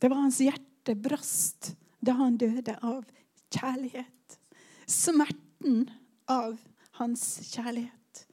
Det 0.00 0.10
var 0.10 0.22
hans 0.22 0.42
hjerte 0.42 0.96
brast 0.98 1.72
da 2.04 2.18
han 2.18 2.34
døde 2.36 2.74
av 2.84 3.04
kjærlighet. 3.54 4.38
Smerten 4.86 5.84
av 6.30 6.56
hans 6.98 7.24
kjærlighet. 7.52 8.24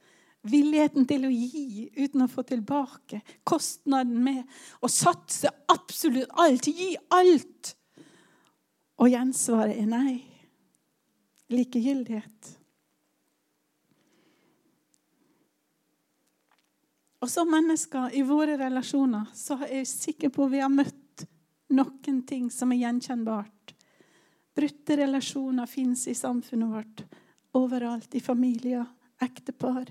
Villigheten 0.42 1.06
til 1.06 1.28
å 1.28 1.30
gi 1.30 1.86
uten 1.96 2.24
å 2.24 2.30
få 2.30 2.42
tilbake. 2.46 3.20
Kostnaden 3.46 4.18
med 4.24 4.42
å 4.82 4.90
satse 4.90 5.50
absolutt 5.70 6.32
alt. 6.42 6.66
Gi 6.66 6.96
alt. 7.14 7.76
Og 8.98 9.12
gjensvaret 9.12 9.78
er 9.78 9.86
nei. 9.90 10.16
Likegyldighet. 11.52 12.56
Og 17.22 17.30
som 17.30 17.46
mennesker 17.46 18.16
i 18.18 18.24
våre 18.26 18.56
relasjoner 18.58 19.28
så 19.38 19.60
er 19.62 19.76
jeg 19.78 19.90
sikker 19.92 20.32
på 20.34 20.48
at 20.48 20.54
vi 20.56 20.62
har 20.64 20.72
møtt 20.72 21.26
noen 21.72 22.22
ting 22.26 22.48
som 22.50 22.72
er 22.74 22.82
gjenkjennbart. 22.82 23.61
Brutte 24.56 24.96
relasjoner 25.00 25.66
fins 25.70 26.06
i 26.08 26.14
samfunnet 26.14 26.70
vårt. 26.72 27.02
Overalt. 27.56 28.14
I 28.14 28.20
familier, 28.20 28.84
ektepar. 29.22 29.90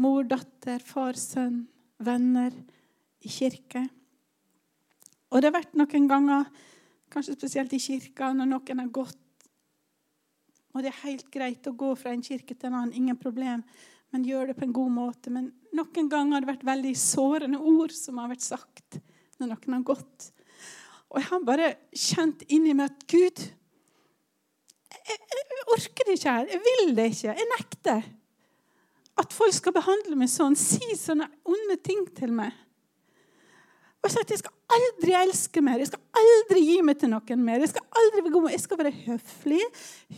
Mor, 0.00 0.24
datter, 0.24 0.80
far, 0.84 1.18
sønn, 1.18 1.64
venner. 1.98 2.54
I 3.20 3.28
kirke. 3.28 3.84
Og 5.30 5.40
det 5.40 5.50
har 5.50 5.58
vært 5.58 5.76
noen 5.76 6.06
ganger, 6.08 6.46
kanskje 7.12 7.36
spesielt 7.36 7.74
i 7.76 7.82
kirka, 7.82 8.30
når 8.32 8.48
noen 8.48 8.80
har 8.80 8.94
gått 8.94 9.18
Og 10.70 10.80
det 10.80 10.88
er 10.92 11.02
helt 11.02 11.26
greit 11.34 11.66
å 11.66 11.74
gå 11.74 11.90
fra 11.98 12.12
en 12.14 12.22
kirke 12.22 12.54
til 12.54 12.70
en 12.70 12.76
annen, 12.78 12.94
ingen 12.96 13.18
problem 13.18 13.64
men 14.10 14.26
gjør 14.26 14.50
det 14.50 14.58
på 14.58 14.66
en 14.66 14.74
god 14.74 14.92
måte. 14.94 15.32
Men 15.32 15.50
noen 15.76 16.10
ganger 16.10 16.36
har 16.36 16.44
det 16.44 16.52
vært 16.52 16.68
veldig 16.68 16.94
sårende 16.98 17.62
ord 17.62 17.94
som 17.94 18.18
har 18.20 18.30
vært 18.32 18.46
sagt 18.46 19.00
når 19.40 19.54
noen 19.54 19.76
har 19.78 19.86
gått. 19.94 20.30
Og 21.10 21.18
jeg 21.18 21.28
har 21.30 21.46
bare 21.46 21.72
kjent 21.96 22.44
inni 22.48 22.74
meg 22.76 22.92
at 22.92 23.06
Gud 23.10 23.48
jeg, 24.90 25.18
jeg 25.32 25.66
orker 25.74 26.06
det 26.06 26.16
ikke 26.18 26.32
her. 26.34 26.48
Jeg 26.50 26.60
vil 26.64 26.96
det 26.96 27.06
ikke. 27.12 27.34
Jeg 27.34 27.48
nekter. 27.56 28.08
At 29.20 29.34
folk 29.36 29.54
skal 29.54 29.74
behandle 29.76 30.16
meg 30.18 30.30
sånn, 30.32 30.56
si 30.58 30.94
sånne 30.98 31.28
onde 31.48 31.76
ting 31.84 32.06
til 32.16 32.32
meg. 32.34 32.54
Og 34.00 34.08
jeg 34.08 34.14
sa 34.14 34.22
at 34.24 34.32
jeg 34.32 34.40
skal 34.40 34.76
aldri 34.76 35.16
elske 35.18 35.62
mer. 35.64 35.82
Jeg 35.82 35.90
skal 35.90 36.22
aldri 36.22 36.62
gi 36.64 36.78
meg 36.86 37.00
til 37.00 37.12
noen 37.12 37.44
mer. 37.44 37.60
Jeg 37.60 37.72
skal 37.74 38.00
aldri 38.00 38.24
være 38.24 38.34
god. 38.36 38.48
Jeg 38.54 38.64
skal 38.64 38.80
være 38.80 38.94
høflig, 39.02 39.60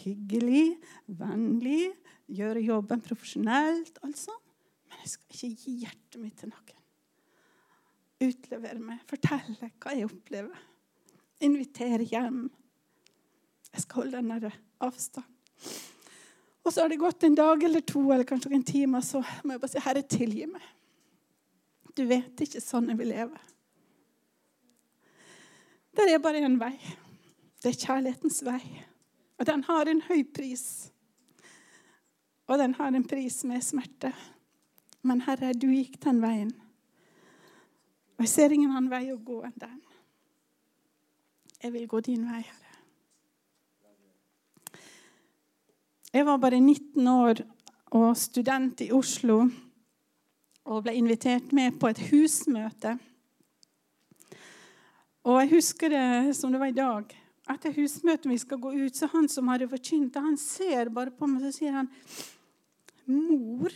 hyggelig, 0.05 0.67
vennlig, 1.23 1.89
gjøre 2.31 2.63
jobben 2.69 3.03
profesjonelt. 3.03 3.99
altså. 4.07 4.37
Men 4.87 5.03
jeg 5.03 5.15
skal 5.17 5.35
ikke 5.35 5.65
gi 5.65 5.79
hjertet 5.83 6.21
mitt 6.23 6.39
til 6.39 6.53
noen. 6.53 6.79
Utlevere 8.23 8.79
meg, 8.79 9.01
fortelle 9.11 9.73
hva 9.83 9.97
jeg 9.99 10.07
opplever. 10.07 10.69
Invitere 11.43 12.07
hjem. 12.07 12.47
Jeg 13.73 13.85
skal 13.85 14.03
holde 14.03 14.21
den 14.21 14.53
avstand. 14.83 15.27
Og 16.63 16.73
så 16.73 16.85
har 16.85 16.93
det 16.93 17.01
gått 17.01 17.25
en 17.27 17.35
dag 17.35 17.63
eller 17.67 17.83
to 17.83 18.05
eller 18.13 18.27
kanskje 18.29 18.53
en 18.55 18.65
time, 18.65 19.03
så 19.03 19.23
må 19.45 19.55
jeg 19.55 19.61
bare 19.61 19.71
si, 19.73 19.79
'Herre, 19.79 20.03
tilgi 20.03 20.47
meg'. 20.47 20.71
Du 21.97 22.05
vet 22.07 22.41
ikke 22.41 22.61
sånn 22.61 22.89
jeg 22.89 22.99
vil 22.99 23.11
leve. 23.13 23.39
Det 25.93 26.09
er 26.09 26.19
bare 26.19 26.41
en 26.41 26.61
vei. 26.61 26.79
Det 27.63 27.69
er 27.69 27.87
kjærlighetens 27.87 28.41
vei. 28.47 28.63
Og 29.39 29.47
den 29.47 29.65
har 29.65 29.89
en 29.89 30.01
høy 30.01 30.23
pris. 30.25 30.93
Og 32.49 32.59
den 32.59 32.75
har 32.75 32.95
en 32.95 33.05
pris 33.05 33.45
med 33.45 33.63
smerte. 33.65 34.13
Men 35.03 35.21
Herre, 35.21 35.53
du 35.53 35.69
gikk 35.69 35.99
den 36.05 36.23
veien. 36.23 36.53
Og 38.17 38.25
jeg 38.25 38.29
ser 38.29 38.55
ingen 38.55 38.71
annen 38.71 38.91
vei 38.91 39.11
å 39.13 39.19
gå 39.19 39.43
enn 39.45 39.59
den. 39.59 39.81
Jeg 41.63 41.73
vil 41.73 41.87
gå 41.89 42.01
din 42.03 42.25
vei, 42.27 42.41
Herre. 42.43 42.59
Jeg 46.13 46.27
var 46.27 46.41
bare 46.43 46.59
19 46.61 47.07
år 47.09 47.45
og 47.95 48.17
student 48.19 48.81
i 48.83 48.89
Oslo 48.93 49.45
og 50.65 50.83
ble 50.83 50.95
invitert 50.99 51.53
med 51.55 51.79
på 51.79 51.87
et 51.93 52.01
husmøte. 52.09 52.97
Og 55.23 55.39
jeg 55.39 55.53
husker 55.53 55.95
det 55.95 56.35
som 56.37 56.51
det 56.51 56.61
var 56.61 56.73
i 56.73 56.77
dag. 56.77 57.15
Etter 57.55 57.75
husmøtet 57.79 58.31
vi 58.31 58.39
skal 58.43 58.59
gå 58.59 58.73
ut, 58.75 58.99
så 58.99 59.07
han 59.13 59.29
som 59.31 59.51
hadde 59.53 59.71
forkynt 59.71 60.19
han 60.19 60.39
ser 60.41 60.91
bare 60.91 61.15
på 61.15 61.31
meg 61.31 61.47
så 61.47 61.53
sier 61.55 61.79
han, 61.79 61.91
Mor. 63.07 63.71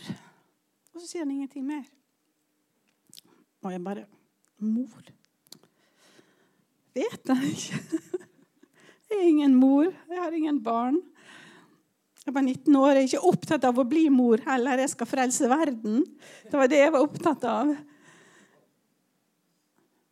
Og 0.91 0.99
så 0.99 1.07
sier 1.07 1.23
han 1.23 1.31
ingenting 1.31 1.63
mer. 1.67 1.87
Og 3.63 3.71
jeg 3.71 3.83
bare 3.83 4.05
Mor? 4.59 5.16
Vet 6.97 7.29
jeg 7.29 7.51
ikke. 7.51 7.99
Jeg 9.07 9.19
er 9.19 9.27
ingen 9.29 9.53
mor. 9.55 9.91
Jeg 10.09 10.19
har 10.19 10.33
ingen 10.35 10.57
barn. 10.63 10.97
Jeg 12.25 12.33
var 12.35 12.43
19 12.43 12.75
år. 12.75 12.89
Jeg 12.89 13.03
er 13.03 13.09
ikke 13.11 13.29
opptatt 13.29 13.67
av 13.69 13.77
å 13.79 13.85
bli 13.87 14.07
mor 14.11 14.41
heller. 14.47 14.81
Jeg 14.81 14.91
skal 14.95 15.09
frelse 15.09 15.47
verden. 15.51 16.01
Det 16.43 16.57
var 16.57 16.71
det 16.71 16.81
jeg 16.81 16.93
var 16.95 17.05
opptatt 17.05 17.45
av. 17.47 17.71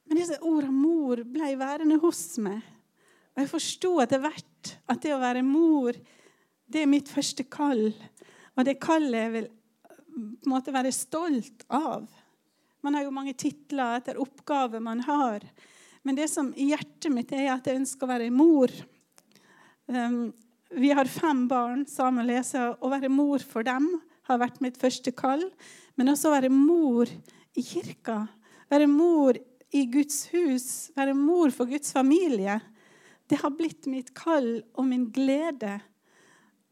Men 0.05 0.21
disse 0.21 0.37
ordene 0.45 0.71
'mor' 0.71 1.25
ble 1.27 1.55
værende 1.59 1.97
hos 1.99 2.37
meg. 2.39 2.61
Og 3.33 3.41
jeg 3.43 3.51
forsto 3.51 3.91
etter 3.99 4.21
hvert 4.23 4.75
at 4.87 5.01
det 5.03 5.11
å 5.15 5.19
være 5.21 5.43
mor 5.43 5.97
Det 6.65 6.81
er 6.81 6.89
mitt 6.89 7.09
første 7.11 7.43
kall. 7.45 7.91
Og 8.57 8.65
det 8.65 8.79
kallet 8.81 9.19
jeg 9.19 9.31
vil 9.35 9.49
på 10.15 10.47
en 10.47 10.53
måte 10.55 10.73
være 10.73 10.93
stolt 10.95 11.65
av. 11.69 12.07
Man 12.81 12.95
har 12.95 13.03
jo 13.05 13.13
mange 13.13 13.35
titler 13.37 13.99
etter 13.99 14.17
oppgaver 14.21 14.81
man 14.81 15.03
har. 15.05 15.43
Men 16.05 16.17
det 16.17 16.27
som 16.29 16.51
i 16.53 16.69
hjertet 16.69 17.09
mitt 17.09 17.31
er 17.33 17.49
at 17.55 17.65
jeg 17.65 17.79
ønsker 17.79 18.05
å 18.05 18.11
være 18.11 18.33
mor. 18.33 18.71
Um, 19.89 20.29
vi 20.69 20.91
har 20.93 21.09
fem 21.09 21.47
barn, 21.49 21.85
sammen 21.89 22.27
leser. 22.29 22.75
Å 22.77 22.91
være 22.91 23.09
mor 23.09 23.41
for 23.41 23.65
dem 23.65 23.87
har 24.29 24.41
vært 24.41 24.61
mitt 24.61 24.77
første 24.77 25.13
kall. 25.17 25.43
Men 25.97 26.13
også 26.13 26.29
å 26.29 26.35
være 26.35 26.51
mor 26.53 27.09
i 27.57 27.63
kirka. 27.65 28.19
Være 28.69 28.89
mor 28.91 29.39
i 29.73 29.85
Guds 29.89 30.27
hus. 30.33 30.67
Være 30.97 31.15
mor 31.17 31.53
for 31.55 31.69
Guds 31.69 31.93
familie. 31.95 32.59
Det 33.25 33.41
har 33.41 33.55
blitt 33.57 33.89
mitt 33.89 34.13
kall 34.17 34.59
og 34.75 34.85
min 34.85 35.07
glede 35.13 35.79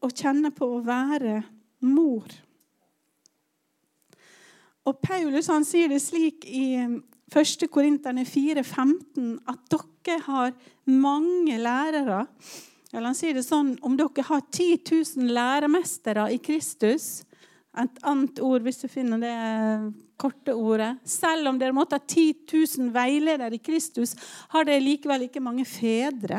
å 0.04 0.10
kjenne 0.14 0.52
på 0.54 0.68
å 0.76 0.82
være 0.86 1.40
mor. 1.82 2.28
Og 4.84 5.00
Paulus 5.02 5.48
han 5.50 5.64
sier 5.66 5.90
det 5.90 6.02
slik 6.04 6.44
i 6.46 6.76
1. 7.34 7.66
Korinterne 7.72 8.24
4,15 8.28 9.34
at 9.50 9.74
dere 9.74 10.20
har 10.28 10.54
mange 10.86 11.58
lærere. 11.58 12.24
Eller 12.92 13.10
han 13.10 13.18
sier 13.18 13.34
det 13.34 13.42
sånn 13.46 13.74
om 13.82 13.96
dere 13.98 14.26
har 14.28 14.44
10 14.54 14.68
000 15.18 15.34
læremestere 15.34 16.28
i 16.34 16.40
Kristus 16.42 17.24
Et 17.74 17.96
annet 18.06 18.38
ord, 18.38 18.62
hvis 18.62 18.84
du 18.84 18.86
finner 18.86 19.18
det 19.18 19.30
korte 20.16 20.54
ordet. 20.54 20.92
Selv 21.02 21.50
om 21.50 21.56
dere 21.58 21.74
måtte 21.74 21.98
ha 21.98 22.04
10 22.06 22.46
000 22.78 22.92
veiledere 22.94 23.56
i 23.56 23.58
Kristus, 23.58 24.14
har 24.54 24.68
dere 24.68 24.84
likevel 24.84 25.26
ikke 25.26 25.42
mange 25.42 25.64
fedre. 25.66 26.38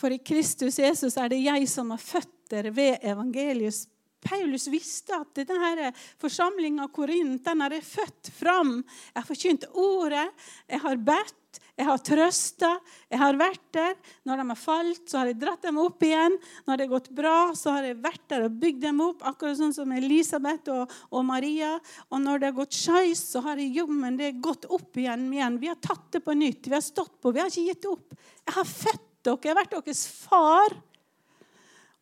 For 0.00 0.08
i 0.08 0.22
Kristus 0.24 0.78
Jesus 0.80 1.18
er 1.20 1.28
det 1.28 1.42
jeg 1.44 1.68
som 1.68 1.92
har 1.92 2.00
født 2.00 2.32
dere 2.48 2.72
ved 2.72 3.04
evangeliets 3.04 3.84
Paulus 4.20 4.68
visste 4.68 5.16
at 5.16 5.42
denne 5.48 5.90
forsamlinga 6.20 6.84
av 6.86 6.94
Korint 6.94 7.44
den 7.44 7.66
jeg 7.66 7.84
født 7.86 8.32
fram. 8.36 8.80
Jeg 9.12 9.20
har 9.22 9.28
forkynt 9.28 9.68
ordet, 9.72 10.26
jeg 10.68 10.82
har 10.84 11.00
bedt, 11.00 11.36
jeg 11.80 11.86
har 11.88 12.00
trøsta, 12.04 12.70
jeg 13.08 13.18
har 13.22 13.38
vært 13.40 13.62
der. 13.72 13.94
Når 14.28 14.40
de 14.40 14.44
har 14.50 14.58
falt, 14.60 15.02
så 15.08 15.20
har 15.20 15.30
jeg 15.30 15.38
dratt 15.40 15.64
dem 15.64 15.78
opp 15.80 16.04
igjen. 16.04 16.36
Når 16.66 16.76
det 16.76 16.86
har 16.86 16.92
gått 16.92 17.08
bra, 17.16 17.36
så 17.56 17.72
har 17.72 17.88
jeg 17.88 17.96
vært 18.04 18.26
der 18.28 18.44
og 18.44 18.58
bygd 18.60 18.84
dem 18.84 19.00
opp. 19.04 19.24
Akkurat 19.30 19.56
sånn 19.56 19.72
som 19.74 19.94
Elisabeth 19.96 20.68
og, 20.74 20.92
og 21.08 21.24
Maria. 21.24 21.72
Og 22.10 22.20
når 22.20 22.42
det 22.42 22.50
har 22.50 22.58
gått 22.60 22.76
skeis, 22.76 23.24
så 23.32 23.40
har 23.46 23.62
jeg 23.62 23.80
jommen 23.80 24.20
det 24.20 24.34
gått 24.44 24.68
opp 24.68 25.00
igjen, 25.00 25.30
igjen. 25.32 25.56
Vi 25.62 25.72
har 25.72 25.80
tatt 25.80 26.10
det 26.12 26.20
på 26.26 26.36
nytt. 26.36 26.68
Vi 26.68 26.76
har 26.76 26.84
stått 26.84 27.16
på. 27.16 27.32
Vi 27.32 27.40
har 27.40 27.48
ikke 27.48 27.68
gitt 27.72 27.88
opp. 27.88 28.18
Jeg 28.44 28.58
har 28.58 28.68
født 28.68 29.06
dere. 29.24 29.40
Jeg 29.40 29.54
har 29.54 29.60
vært 29.62 29.76
deres 29.78 30.04
far. 30.12 30.76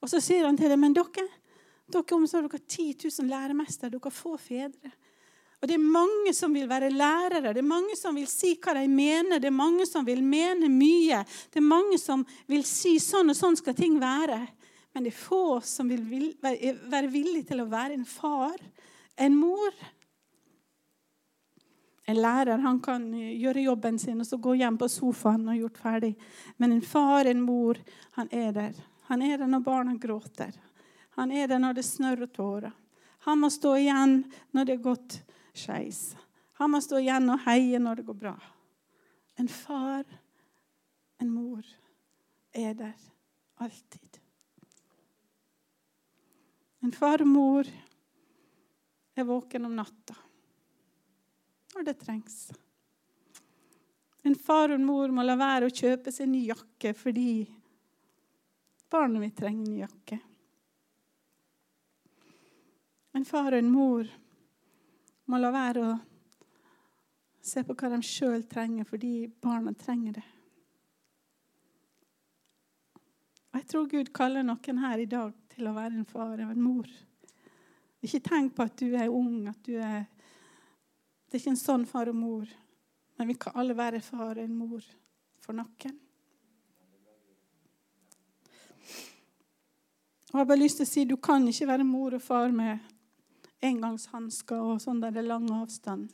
Og 0.02 0.10
så 0.10 0.22
sier 0.22 0.46
han 0.46 0.58
til 0.58 0.74
dem, 0.74 0.82
men 0.82 0.96
dere 0.96 1.28
dere 1.88 2.16
omsorg, 2.16 2.48
dere 2.48 2.60
har 2.60 2.66
10 2.66 2.88
000 3.20 3.30
læremestere, 3.30 3.90
dere 3.90 4.04
har 4.04 4.14
få 4.14 4.36
fedre. 4.40 4.92
Og 5.58 5.66
Det 5.66 5.74
er 5.74 5.82
mange 5.82 6.32
som 6.34 6.54
vil 6.54 6.68
være 6.70 6.90
lærere, 6.90 7.52
det 7.52 7.58
er 7.58 7.66
mange 7.66 7.96
som 7.98 8.14
vil 8.14 8.28
si 8.30 8.54
hva 8.62 8.76
de 8.78 8.86
mener. 8.88 9.40
Det 9.42 9.48
er 9.50 9.56
mange 9.56 9.86
som 9.90 10.06
vil 10.06 10.22
mene 10.22 10.68
mye. 10.70 11.24
Det 11.50 11.58
er 11.58 11.66
mange 11.66 11.98
som 11.98 12.22
vil 12.46 12.62
si 12.66 12.98
sånn 13.02 13.32
og 13.32 13.36
sånn 13.36 13.58
skal 13.58 13.74
ting 13.74 13.98
være. 13.98 14.38
Men 14.94 15.06
det 15.06 15.12
er 15.12 15.18
få 15.18 15.58
som 15.66 15.90
vil 15.90 16.30
være 16.38 17.10
villige 17.10 17.50
til 17.50 17.64
å 17.64 17.70
være 17.70 17.98
en 17.98 18.06
far, 18.06 18.54
en 19.18 19.34
mor. 19.34 19.74
En 22.08 22.22
lærer 22.22 22.62
han 22.62 22.78
kan 22.80 23.10
gjøre 23.12 23.66
jobben 23.66 23.98
sin 24.00 24.22
og 24.22 24.30
så 24.30 24.38
gå 24.40 24.54
hjem 24.62 24.78
på 24.80 24.88
sofaen 24.88 25.50
og 25.50 25.58
gjort 25.58 25.82
ferdig. 25.82 26.14
Men 26.56 26.72
en 26.76 26.86
far, 26.86 27.26
en 27.26 27.42
mor, 27.42 27.82
han 28.14 28.30
er 28.30 28.54
der. 28.54 28.78
Han 29.10 29.26
er 29.26 29.42
der 29.42 29.50
når 29.50 29.66
barna 29.66 29.98
gråter. 29.98 30.54
Han 31.18 31.32
er 31.34 31.48
der 31.50 31.58
når 31.58 31.74
det 31.74 31.82
snørrer 31.82 32.30
tårer. 32.30 32.74
Han 33.26 33.40
må 33.42 33.50
stå 33.50 33.72
igjen 33.80 34.20
når 34.54 34.68
det 34.68 34.74
er 34.76 34.84
gått 34.84 35.16
skeis. 35.50 36.12
Han 36.60 36.70
må 36.70 36.80
stå 36.82 37.00
igjen 37.02 37.26
og 37.34 37.42
heie 37.42 37.80
når 37.82 37.98
det 37.98 38.04
går 38.06 38.18
bra. 38.20 38.36
En 39.38 39.50
far, 39.50 40.06
en 41.18 41.32
mor, 41.34 41.66
er 42.54 42.78
der 42.78 42.94
alltid. 43.58 44.20
En 46.86 46.94
far 46.94 47.26
og 47.26 47.30
mor 47.30 47.66
er 49.18 49.26
våken 49.26 49.66
om 49.66 49.74
natta 49.74 50.14
når 51.74 51.90
det 51.90 51.98
trengs. 51.98 52.38
En 54.22 54.38
far 54.38 54.70
og 54.70 54.78
en 54.78 54.86
mor 54.86 55.10
må 55.14 55.26
la 55.26 55.34
være 55.38 55.66
å 55.66 55.74
kjøpe 55.74 56.14
seg 56.14 56.30
ny 56.30 56.46
jakke 56.46 56.94
fordi 56.94 57.30
barnet 58.90 59.26
mitt 59.26 59.38
trenger 59.38 59.66
ny 59.66 59.82
jakke. 59.82 60.22
En 63.18 63.24
far 63.26 63.50
og 63.50 63.58
en 63.58 63.70
mor 63.72 64.06
må 65.26 65.38
la 65.42 65.48
være 65.50 65.82
å 65.82 65.94
se 67.42 67.64
på 67.66 67.74
hva 67.74 67.88
de 67.90 67.96
sjøl 68.06 68.44
trenger, 68.46 68.86
fordi 68.86 69.26
barna 69.42 69.72
trenger 69.74 70.20
det. 70.20 70.26
Og 73.48 73.58
Jeg 73.58 73.66
tror 73.72 73.88
Gud 73.90 74.12
kaller 74.14 74.44
noen 74.46 74.78
her 74.84 75.02
i 75.02 75.08
dag 75.10 75.32
til 75.50 75.66
å 75.66 75.72
være 75.74 75.98
en 75.98 76.06
far 76.06 76.36
og 76.44 76.52
en 76.52 76.62
mor. 76.62 76.86
Ikke 78.06 78.20
tenk 78.22 78.54
på 78.54 78.66
at 78.68 78.76
du 78.78 78.94
er 78.94 79.10
ung, 79.10 79.48
at 79.50 79.58
du 79.66 79.74
er 79.74 80.06
Det 81.26 81.36
er 81.36 81.40
ikke 81.42 81.50
en 81.56 81.58
sånn 81.60 81.86
far 81.90 82.08
og 82.08 82.16
mor. 82.16 82.52
Men 83.18 83.28
vi 83.28 83.34
kan 83.34 83.56
alle 83.58 83.74
være 83.76 83.98
far 84.00 84.38
og 84.38 84.44
en 84.44 84.54
mor 84.60 84.84
for 85.42 85.58
noen. 85.58 85.98
Og 90.28 90.36
jeg 90.36 90.38
har 90.38 90.48
bare 90.52 90.62
lyst 90.62 90.78
til 90.78 90.86
å 90.86 90.92
si 90.92 91.04
Du 91.04 91.16
kan 91.16 91.42
ikke 91.50 91.68
være 91.68 91.88
mor 91.88 92.14
og 92.14 92.22
far 92.22 92.54
med 92.54 92.78
engangshansker 93.64 94.60
og 94.72 94.82
sånn 94.82 95.00
der 95.02 95.18
er 95.18 95.26
lang 95.26 95.48
avstand. 95.54 96.12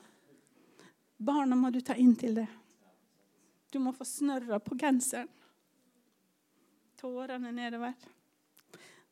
Barna 1.17 1.57
må 1.57 1.71
du 1.73 1.81
ta 1.85 1.97
inn 1.97 2.15
til 2.19 2.39
det. 2.41 2.49
Du 3.73 3.81
må 3.83 3.93
få 3.95 4.07
snørra 4.07 4.61
på 4.63 4.77
genseren. 4.79 5.31
Tårene 7.01 7.51
nedover. 7.53 7.95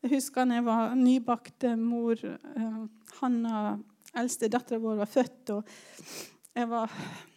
Jeg 0.02 0.14
husker 0.16 0.46
da 0.48 0.58
jeg 0.58 0.66
var 0.66 0.94
nybakt 0.98 1.66
mor. 1.78 2.18
Eh, 2.24 2.78
Hanna, 3.20 3.58
eldste 4.18 4.48
dattera 4.50 4.80
vår, 4.82 4.96
var 5.02 5.10
født, 5.10 5.52
og 5.54 6.56
jeg 6.56 6.70
var 6.70 6.90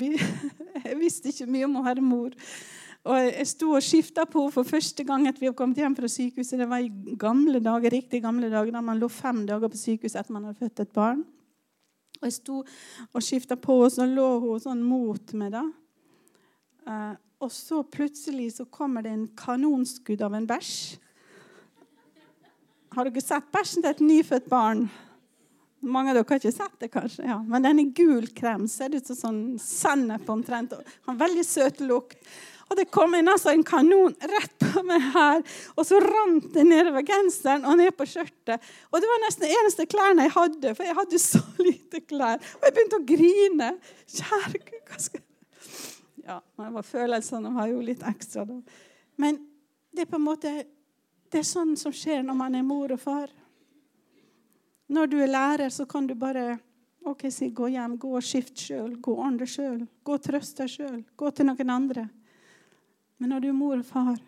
Jeg 0.86 0.98
visste 1.00 1.32
ikke 1.32 1.48
mye 1.50 1.66
om 1.66 1.80
å 1.80 1.84
være 1.84 2.04
mor. 2.04 2.36
Og 3.08 3.16
Jeg 3.16 3.46
sto 3.48 3.70
og 3.72 3.84
skifta 3.84 4.26
på 4.28 4.42
for 4.52 4.66
første 4.68 5.04
gang 5.08 5.24
at 5.28 5.38
vi 5.40 5.48
hadde 5.48 5.56
kommet 5.56 5.78
hjem 5.80 5.96
fra 5.96 6.08
sykehuset. 6.10 6.58
Det 6.60 6.68
var 6.68 6.84
i 6.84 7.16
gamle 7.18 7.62
dager, 7.64 7.94
riktig 7.94 8.20
gamle 8.22 8.50
dager, 8.52 8.74
da 8.74 8.82
man 8.84 9.00
lå 9.00 9.08
fem 9.08 9.46
dager 9.48 9.72
på 9.72 9.80
sykehus 9.80 10.18
etter 10.20 10.36
man 10.36 10.50
hadde 10.50 10.60
født 10.60 10.84
et 10.84 10.92
barn. 10.92 11.24
Og 12.20 12.28
Jeg 12.28 12.36
sto 12.36 12.60
og 12.60 13.24
skifta 13.24 13.56
på, 13.56 13.78
og 13.86 13.92
så 13.94 14.04
lå 14.04 14.28
hun 14.42 14.60
sånn 14.60 14.82
mot 14.84 15.32
meg. 15.32 15.56
da. 15.56 15.64
Uh, 16.84 17.14
og 17.40 17.52
så 17.52 17.80
plutselig 17.88 18.58
så 18.58 18.66
kommer 18.68 19.02
det 19.02 19.14
en 19.14 19.28
kanonskudd 19.36 20.20
av 20.20 20.36
en 20.36 20.48
bæsj. 20.48 20.98
Har 22.92 23.06
dere 23.06 23.22
sett 23.24 23.48
bæsjen 23.54 23.84
til 23.84 23.94
et 23.94 24.04
nyfødt 24.04 24.50
barn? 24.50 24.90
Mange 25.80 26.12
av 26.12 26.18
dere 26.18 26.28
har 26.28 26.40
ikke 26.42 26.52
sett 26.52 26.76
det, 26.82 26.90
kanskje. 26.92 27.24
Ja. 27.24 27.38
Men 27.40 27.64
den 27.64 27.80
er 27.80 27.92
gul 27.96 28.26
krem. 28.36 28.66
Ser 28.68 28.92
ut 28.92 29.06
som 29.08 29.16
sånn 29.16 29.42
sennep 29.62 30.28
omtrent. 30.28 30.74
Har 31.06 31.20
veldig 31.22 31.46
søt 31.48 31.80
lukt. 31.80 32.18
Og 32.70 32.78
det 32.78 32.86
kom 32.94 33.16
inn 33.18 33.28
altså 33.28 33.50
en 33.50 33.64
kanon 33.66 34.14
rett 34.30 34.52
på 34.62 34.82
meg 34.86 35.02
her. 35.14 35.40
Og 35.74 35.86
så 35.88 35.98
rant 36.04 36.46
det 36.54 36.64
nedover 36.68 37.02
genseren 37.06 37.66
og 37.66 37.80
ned 37.80 37.90
på 37.98 38.06
skjørtet. 38.06 38.62
Og 38.92 39.02
det 39.02 39.10
var 39.10 39.24
nesten 39.24 39.48
de 39.48 39.56
eneste 39.58 39.88
klærne 39.90 40.28
jeg 40.28 40.36
hadde, 40.36 40.74
for 40.78 40.86
jeg 40.86 40.98
hadde 41.00 41.22
så 41.22 41.42
lite 41.66 42.02
klær. 42.06 42.38
Og 42.60 42.68
jeg 42.68 42.76
begynte 42.76 43.00
å 43.00 43.08
grine. 43.08 43.72
Kjære 44.06 44.62
Gud, 44.62 44.84
hva 44.86 45.02
skal 45.02 45.26
Ja, 46.30 46.38
følelsene 46.86 47.50
var 47.56 47.72
jo 47.72 47.80
litt 47.82 48.04
ekstra 48.06 48.46
da. 48.46 48.60
Men 49.18 49.40
det 49.90 50.04
er 50.04 50.12
på 50.12 50.20
en 50.20 50.28
måte 50.28 50.52
det 51.30 51.42
er 51.42 51.46
sånn 51.46 51.76
som 51.78 51.94
skjer 51.94 52.24
når 52.26 52.36
man 52.38 52.56
er 52.58 52.66
mor 52.66 52.90
og 52.90 52.98
far. 52.98 53.30
Når 54.90 55.10
du 55.10 55.20
er 55.22 55.30
lærer, 55.30 55.70
så 55.70 55.86
kan 55.86 56.08
du 56.08 56.16
bare 56.18 56.58
ok, 57.06 57.28
si, 57.30 57.50
gå 57.54 57.68
hjem, 57.70 57.94
gå 58.02 58.10
og 58.18 58.24
skift 58.26 58.58
sjøl. 58.58 58.96
Gå 58.98 59.14
og 59.14 59.26
ordne 59.28 59.46
sjøl. 59.46 59.84
Gå 60.02 60.16
og 60.18 60.24
trøst 60.24 60.58
deg 60.58 60.72
sjøl. 60.72 61.04
Gå 61.18 61.30
til 61.30 61.46
noen 61.46 61.70
andre. 61.70 62.08
Men 63.20 63.34
når 63.34 63.44
du 63.44 63.48
er 63.50 63.56
mor 63.56 63.76
og 63.76 63.84
far, 63.84 64.20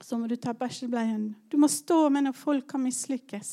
så 0.00 0.16
må 0.16 0.28
du 0.28 0.36
ta 0.40 0.54
bæsjebleien. 0.56 1.34
Du 1.52 1.58
må 1.60 1.68
stå 1.68 2.06
med 2.12 2.24
når 2.24 2.36
folk 2.36 2.64
kan 2.70 2.80
mislykkes. 2.80 3.50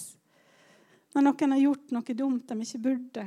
Når 1.13 1.25
noen 1.27 1.55
har 1.55 1.59
gjort 1.59 1.91
noe 1.91 2.15
dumt 2.15 2.47
de 2.47 2.63
ikke 2.63 2.79
burde, 2.85 3.25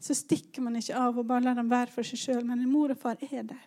så 0.00 0.16
stikker 0.16 0.64
man 0.64 0.80
ikke 0.80 0.98
av 0.98 1.18
og 1.20 1.28
bare 1.28 1.44
lar 1.46 1.60
dem 1.60 1.70
være 1.70 1.94
for 1.94 2.06
seg 2.06 2.18
sjøl. 2.18 2.42
Men 2.48 2.66
mor 2.66 2.90
og 2.90 2.98
far 2.98 3.20
er 3.30 3.46
der. 3.46 3.62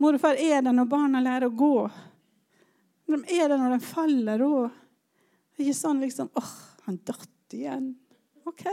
Mor 0.00 0.18
og 0.18 0.22
far 0.22 0.36
er 0.36 0.60
der 0.66 0.76
når 0.76 0.92
barna 0.92 1.24
lærer 1.24 1.48
å 1.48 1.56
gå. 1.56 1.74
De 3.08 3.22
er 3.38 3.48
der 3.48 3.56
når 3.56 3.78
de 3.78 3.88
faller 3.88 4.44
òg. 4.44 4.78
Det 5.56 5.64
er 5.64 5.70
ikke 5.70 5.80
sånn 5.80 6.04
liksom 6.04 6.30
åh, 6.36 6.54
han 6.86 7.00
datt 7.08 7.56
igjen. 7.56 7.92
OK, 8.48 8.68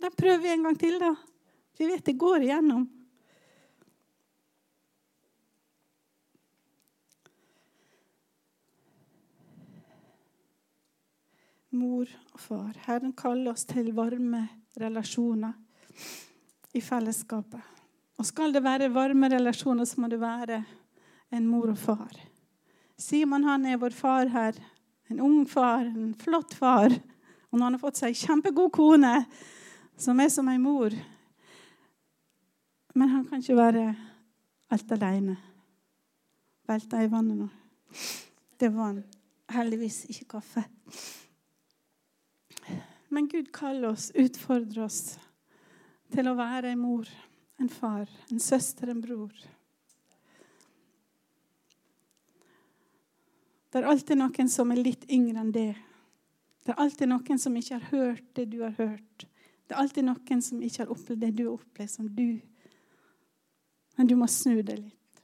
da 0.00 0.10
prøver 0.12 0.42
vi 0.42 0.56
en 0.56 0.66
gang 0.68 0.80
til, 0.80 0.98
da. 1.00 1.14
Vi 1.76 1.88
vet 1.88 2.04
det 2.06 2.16
går 2.20 2.44
igjennom. 2.48 2.88
Mor 11.74 12.08
og 12.32 12.40
far. 12.40 12.72
Herren 12.86 13.12
kaller 13.16 13.52
oss 13.52 13.66
til 13.68 13.92
varme 13.96 14.46
relasjoner 14.80 15.54
i 16.74 16.82
fellesskapet. 16.82 17.62
Og 18.18 18.26
skal 18.26 18.54
det 18.54 18.62
være 18.62 18.92
varme 18.94 19.28
relasjoner, 19.30 19.84
så 19.84 20.00
må 20.00 20.08
det 20.10 20.20
være 20.22 20.62
en 21.34 21.48
mor 21.50 21.72
og 21.72 21.78
far. 21.78 22.14
Simon 22.98 23.46
han 23.48 23.66
er 23.66 23.80
vår 23.82 23.94
far 23.96 24.30
her. 24.30 24.58
En 25.10 25.20
ung 25.20 25.42
far, 25.50 25.82
en 25.84 26.14
flott 26.14 26.54
far. 26.54 26.94
Og 27.50 27.58
når 27.58 27.64
han 27.66 27.76
har 27.76 27.82
fått 27.82 28.00
seg 28.02 28.18
kjempegod 28.18 28.70
kone, 28.74 29.16
som 29.98 30.20
er 30.20 30.30
som 30.32 30.48
ei 30.50 30.58
mor 30.58 30.90
Men 32.94 33.08
han 33.10 33.24
kan 33.26 33.40
ikke 33.42 33.56
være 33.58 33.84
alt 34.70 34.92
alene. 34.94 35.34
Velta 36.66 37.00
i 37.02 37.10
vannet 37.10 37.40
nå. 37.40 37.48
Det 38.60 38.70
var 38.70 38.92
han. 38.92 39.00
Heldigvis 39.50 40.04
ikke 40.10 40.36
kaffe. 40.36 40.62
Men 43.14 43.28
Gud 43.30 43.52
kaller 43.52 43.92
oss, 43.94 44.08
utfordrer 44.14 44.82
oss 44.82 45.18
til 46.10 46.26
å 46.26 46.32
være 46.34 46.72
en 46.74 46.80
mor, 46.82 47.10
en 47.62 47.68
far, 47.70 48.08
en 48.34 48.40
søster, 48.42 48.90
en 48.90 49.02
bror. 49.04 49.30
Det 53.70 53.78
er 53.78 53.86
alltid 53.92 54.18
noen 54.18 54.50
som 54.50 54.74
er 54.74 54.82
litt 54.82 55.06
yngre 55.14 55.44
enn 55.44 55.52
det. 55.54 55.76
Det 56.66 56.74
er 56.74 56.82
alltid 56.82 57.12
noen 57.12 57.38
som 57.38 57.54
ikke 57.60 57.78
har 57.78 57.86
hørt 57.92 58.26
det 58.34 58.48
du 58.50 58.58
har 58.64 58.74
hørt. 58.80 59.28
Det 59.62 59.76
er 59.76 59.84
alltid 59.84 60.08
noen 60.10 60.42
som 60.48 60.66
ikke 60.66 60.82
har 60.82 60.92
opplevd 60.96 61.22
det 61.22 61.32
du 61.38 61.44
har 61.44 61.54
opplevd, 61.54 61.94
som 61.94 62.10
du. 62.18 62.40
Men 63.94 64.10
du 64.10 64.16
må 64.18 64.26
snu 64.26 64.58
det 64.58 64.80
litt. 64.80 65.22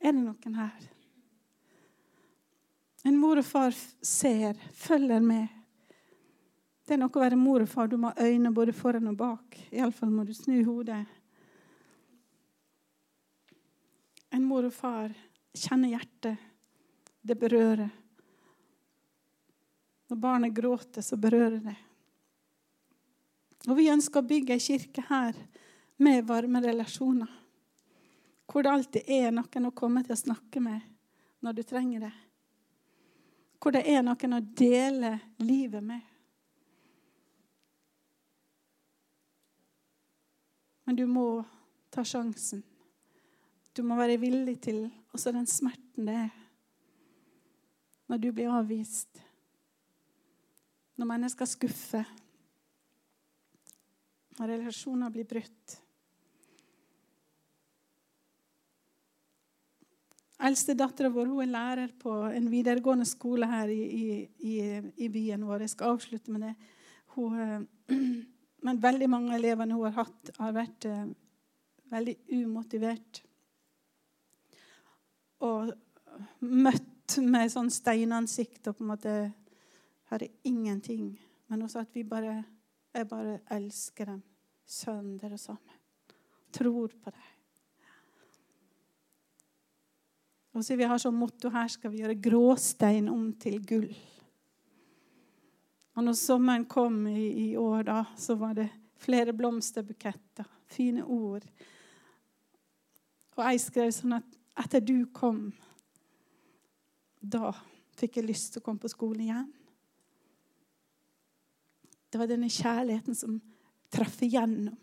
Er 0.00 0.16
det 0.16 0.24
noen 0.24 0.56
her? 0.56 0.88
En 3.04 3.20
mor 3.20 3.44
og 3.44 3.48
far 3.52 3.76
ser, 3.76 4.56
følger 4.72 5.20
med. 5.20 5.57
Det 6.88 6.94
er 6.96 7.02
noe 7.02 7.12
å 7.12 7.20
være 7.20 7.36
mor 7.36 7.60
og 7.60 7.68
far. 7.68 7.88
Du 7.92 7.98
må 8.00 8.08
ha 8.08 8.24
øyne 8.24 8.48
både 8.56 8.72
foran 8.72 9.10
og 9.10 9.16
bak. 9.20 9.58
Iallfall 9.68 10.08
må 10.08 10.22
du 10.24 10.32
snu 10.32 10.62
hodet. 10.64 11.02
En 14.32 14.46
mor 14.48 14.64
og 14.64 14.72
far 14.72 15.12
kjenner 15.52 15.92
hjertet 15.92 16.48
det 17.20 17.36
berører. 17.36 17.92
Når 20.08 20.16
barnet 20.16 20.56
gråter, 20.56 21.04
så 21.04 21.20
berører 21.20 21.60
det. 21.60 21.76
Og 23.68 23.76
vi 23.76 23.90
ønsker 23.92 24.22
å 24.22 24.30
bygge 24.32 24.56
ei 24.56 24.64
kirke 24.64 25.04
her 25.10 25.36
med 26.00 26.24
varme 26.24 26.64
relasjoner. 26.64 27.34
Hvor 28.48 28.64
det 28.64 28.72
alltid 28.72 29.10
er 29.12 29.34
noen 29.36 29.68
å 29.68 29.76
komme 29.76 30.06
til 30.06 30.16
å 30.16 30.22
snakke 30.24 30.64
med 30.64 30.80
når 31.44 31.58
du 31.58 31.66
trenger 31.68 32.08
det. 32.08 32.14
Hvor 33.60 33.76
det 33.76 33.84
er 33.92 34.06
noen 34.06 34.38
å 34.38 34.46
dele 34.56 35.18
livet 35.44 35.84
med. 35.84 36.07
Men 40.88 40.96
du 40.96 41.04
må 41.04 41.44
ta 41.92 42.00
sjansen. 42.00 42.62
Du 43.76 43.82
må 43.84 43.98
være 43.98 44.16
villig 44.16 44.54
til 44.64 44.86
også 45.12 45.34
den 45.36 45.44
smerten 45.44 46.08
det 46.08 46.14
er 46.16 46.30
når 48.08 48.22
du 48.22 48.30
blir 48.32 48.48
avvist, 48.56 49.18
når 50.96 51.10
mennesker 51.10 51.50
skuffer, 51.50 52.08
når 54.38 54.52
relasjoner 54.54 55.12
blir 55.12 55.28
brutt. 55.28 55.74
Eldstedattera 60.48 61.12
vår 61.12 61.28
hun 61.34 61.44
er 61.44 61.52
lærer 61.52 61.92
på 62.00 62.16
en 62.32 62.48
videregående 62.48 63.04
skole 63.12 63.44
her 63.50 63.68
i, 63.74 64.24
i, 64.40 64.56
i, 64.96 65.12
byen 65.12 65.44
vår. 65.44 65.66
Jeg 65.66 65.74
skal 65.74 65.92
avslutte 65.98 66.32
med 66.32 66.46
det. 66.46 66.56
Hun, 67.18 67.38
eh, 67.44 67.60
men 68.66 68.80
veldig 68.82 69.08
mange 69.10 69.32
av 69.32 69.38
elevene 69.38 69.76
hun 69.76 69.86
har 69.86 69.96
hatt, 70.00 70.30
har 70.38 70.54
vært 70.56 70.86
eh, 70.88 71.10
veldig 71.92 72.16
umotivert. 72.34 73.22
Og 75.46 75.70
møtt 76.40 77.18
med 77.22 77.52
sånn 77.52 77.70
steinansikt 77.72 78.66
og 78.68 78.78
på 78.78 78.84
en 78.84 78.92
måte 78.92 79.14
hadde 80.10 80.30
ingenting. 80.48 81.12
Men 81.48 81.68
sa 81.70 81.84
at 81.84 81.94
vi 81.94 82.04
bare, 82.04 82.42
jeg 82.94 83.08
bare 83.08 83.38
elsker 83.54 84.12
dem 84.12 84.22
sønder 84.68 85.32
og 85.32 85.40
sammen. 85.40 85.80
Tror 86.52 86.92
på 86.92 87.12
dem. 87.12 87.26
Og 90.58 90.64
så 90.64 90.76
Vi 90.76 90.84
har 90.84 90.98
som 90.98 91.14
motto 91.14 91.50
her 91.54 91.68
skal 91.68 91.92
vi 91.92 92.00
gjøre 92.02 92.18
gråstein 92.18 93.08
om 93.08 93.32
til 93.38 93.60
gull. 93.62 93.92
Og 95.98 96.04
når 96.06 96.14
sommeren 96.14 96.64
kom 96.70 97.00
i, 97.10 97.50
i 97.50 97.56
år, 97.58 97.82
da, 97.88 98.04
så 98.14 98.36
var 98.38 98.52
det 98.54 98.68
flere 99.02 99.32
blomsterbuketter, 99.34 100.46
fine 100.70 101.02
ord. 101.02 101.42
Og 103.34 103.40
jeg 103.42 103.62
skrev 103.64 103.90
sånn 103.94 104.14
at 104.20 104.36
etter 104.62 104.84
du 104.84 105.08
kom, 105.10 105.48
da 107.18 107.50
fikk 107.98 108.20
jeg 108.20 108.28
lyst 108.28 108.52
til 108.54 108.62
å 108.62 108.66
komme 108.68 108.82
på 108.82 108.90
skolen 108.92 109.24
igjen. 109.24 109.48
Det 112.08 112.20
var 112.20 112.30
denne 112.30 112.50
kjærligheten 112.50 113.18
som 113.18 113.40
traff 113.90 114.20
igjennom. 114.22 114.76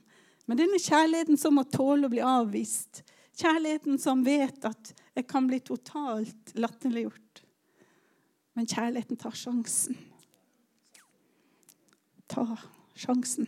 Men 0.45 0.59
denne 0.59 0.81
kjærligheten 0.83 1.39
som 1.39 1.55
må 1.55 1.63
tåle 1.71 2.09
å 2.09 2.11
bli 2.11 2.19
avvist. 2.27 3.05
Kjærligheten 3.39 3.95
som 4.03 4.19
vet 4.27 4.67
at 4.67 4.91
jeg 5.15 5.29
kan 5.31 5.47
bli 5.47 5.61
totalt 5.63 6.51
latterliggjort. 6.59 7.41
Men 8.59 8.67
kjærligheten 8.67 9.23
tar 9.23 9.39
sjansen. 9.39 9.95
Ta 12.27 12.57
sjansen. 12.95 13.47